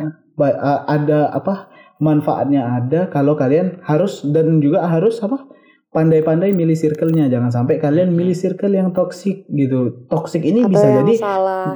[0.91, 1.55] Ada apa
[1.99, 5.47] manfaatnya ada kalau kalian harus dan juga harus apa
[5.89, 10.86] pandai-pandai milih circle-nya jangan sampai kalian milih circle yang toksik gitu toksik ini Atau bisa
[10.86, 11.68] yang jadi salah.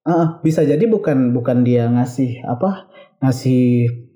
[0.00, 2.90] Ah, bisa jadi bukan bukan dia ngasih apa
[3.20, 3.62] ngasih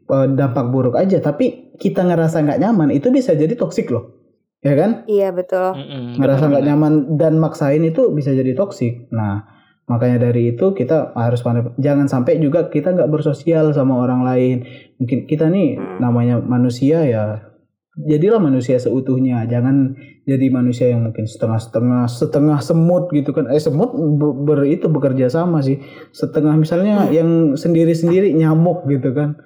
[0.04, 4.16] eh, dampak buruk aja tapi kita ngerasa nggak nyaman itu bisa jadi toksik loh
[4.58, 5.76] ya kan Iya betul.
[5.76, 9.44] Mm-mm, ngerasa nggak nyaman dan maksain itu bisa jadi toksik nah
[9.84, 14.56] makanya dari itu kita harus pandai jangan sampai juga kita nggak bersosial sama orang lain
[14.96, 16.00] mungkin kita nih Hmm.
[16.00, 17.52] namanya manusia ya
[17.96, 19.46] jadilah manusia seutuhnya.
[19.46, 19.94] Jangan
[20.26, 23.46] jadi manusia yang mungkin setengah-setengah setengah semut gitu kan.
[23.50, 25.78] Eh semut ber, ber- itu bekerja sama sih.
[26.10, 29.38] Setengah misalnya yang sendiri-sendiri nyamuk gitu kan.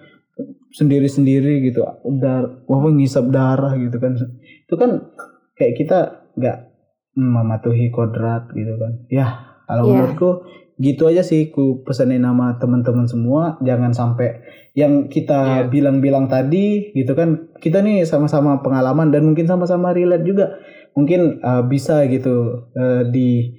[0.73, 1.85] Sendiri-sendiri gitu.
[2.21, 4.17] Dar wah ngisap darah gitu kan.
[4.65, 5.13] Itu kan
[5.57, 5.99] kayak kita
[6.39, 6.59] nggak
[7.19, 9.05] mematuhi kodrat gitu kan.
[9.11, 9.93] Ya kalau Iya.
[9.93, 10.31] menurutku
[10.79, 11.51] gitu aja sih.
[11.51, 13.59] Ku pesanin nama teman-teman semua.
[13.61, 14.41] Jangan sampai
[14.79, 15.67] yang kita Iya.
[15.67, 20.55] bilang-bilang tadi gitu kan kita nih sama-sama pengalaman dan mungkin sama-sama relate juga
[20.95, 23.59] mungkin uh, bisa gitu uh, di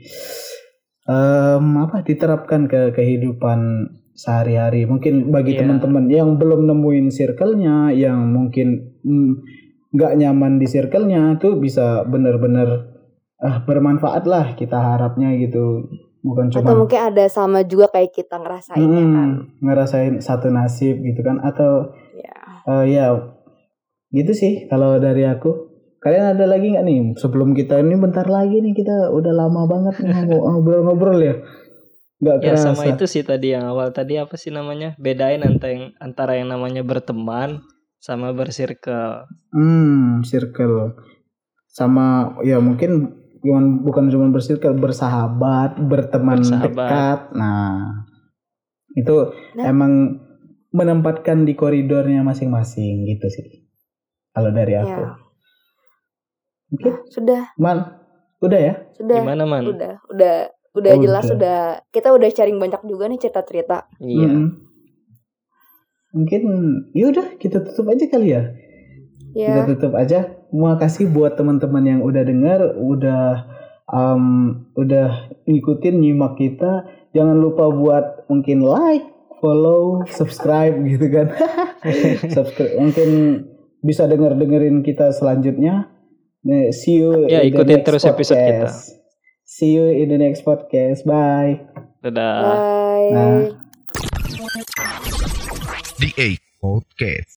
[1.08, 5.64] em, apa diterapkan ke kehidupan sehari-hari mungkin bagi Iya.
[5.64, 9.32] teman-teman yang belum nemuin circle-nya yang mungkin mm,
[9.96, 12.96] nggak nyaman di circle-nya tuh bisa bener-bener
[13.40, 15.88] ah bermanfaat lah kita harapnya gitu
[16.20, 19.30] bukan Atau cuma mungkin ada sama juga kayak kita ngerasainnya Mm, kan.
[19.62, 22.36] ngerasain satu nasib gitu kan atau Ya.
[22.66, 23.06] eh, ya
[24.10, 28.60] gitu sih kalau dari aku kalian ada lagi nggak nih sebelum kita ini bentar lagi
[28.60, 29.96] nih kita udah lama banget
[30.28, 31.36] ngobrol-ngobrol ya
[32.20, 34.92] nggak Ya kerasa sama itu sih tadi yang awal tadi apa sih namanya?
[35.00, 37.64] Bedain antara yang, antara yang namanya berteman
[37.96, 39.24] sama bersirkel.
[39.56, 41.00] hmm circle
[41.70, 46.70] sama ya mungkin cuman bukan cuma bersirkel bersahabat berteman Bersahabat.
[46.70, 48.04] dekat nah
[48.92, 49.16] itu
[49.54, 49.66] Nah.
[49.66, 49.94] emang
[50.70, 53.64] menempatkan di koridornya masing-masing gitu sih
[54.30, 55.10] kalau dari aku Ya.
[56.70, 57.98] mungkin Sudah, man
[58.40, 59.20] udah ya sudah.
[59.20, 59.64] Gimana man?
[59.66, 60.36] Udah, udah
[60.72, 61.32] udah Oh, jelas udah.
[61.34, 61.58] sudah
[61.90, 63.90] kita udah sharing banyak juga nih cerita-cerita.
[64.00, 64.30] Iya.
[64.30, 64.48] Mm-mm.
[66.10, 66.42] mungkin
[66.92, 68.42] yaudah kita tutup aja kali ya
[69.30, 69.66] kita Ya.
[69.68, 70.39] tutup aja.
[70.50, 73.46] Makasih buat teman-teman yang udah dengar, udah
[73.86, 74.24] um,
[74.74, 76.86] udah ngikutin nyimak kita.
[77.14, 79.06] Jangan lupa buat mungkin like,
[79.42, 81.28] follow, subscribe gitu kan.
[82.36, 83.10] subscribe mungkin
[83.80, 85.90] bisa denger dengerin kita selanjutnya.
[86.40, 88.48] Nah, See you Ya, in the ikutin next terus episode kita.
[88.66, 88.80] podcast.
[89.44, 91.04] See you in the next podcast.
[91.04, 91.68] Bye.
[92.00, 92.38] Dadah.
[92.42, 93.10] Bye.
[93.12, 93.40] Nah.
[96.00, 97.36] The Eight Podcast.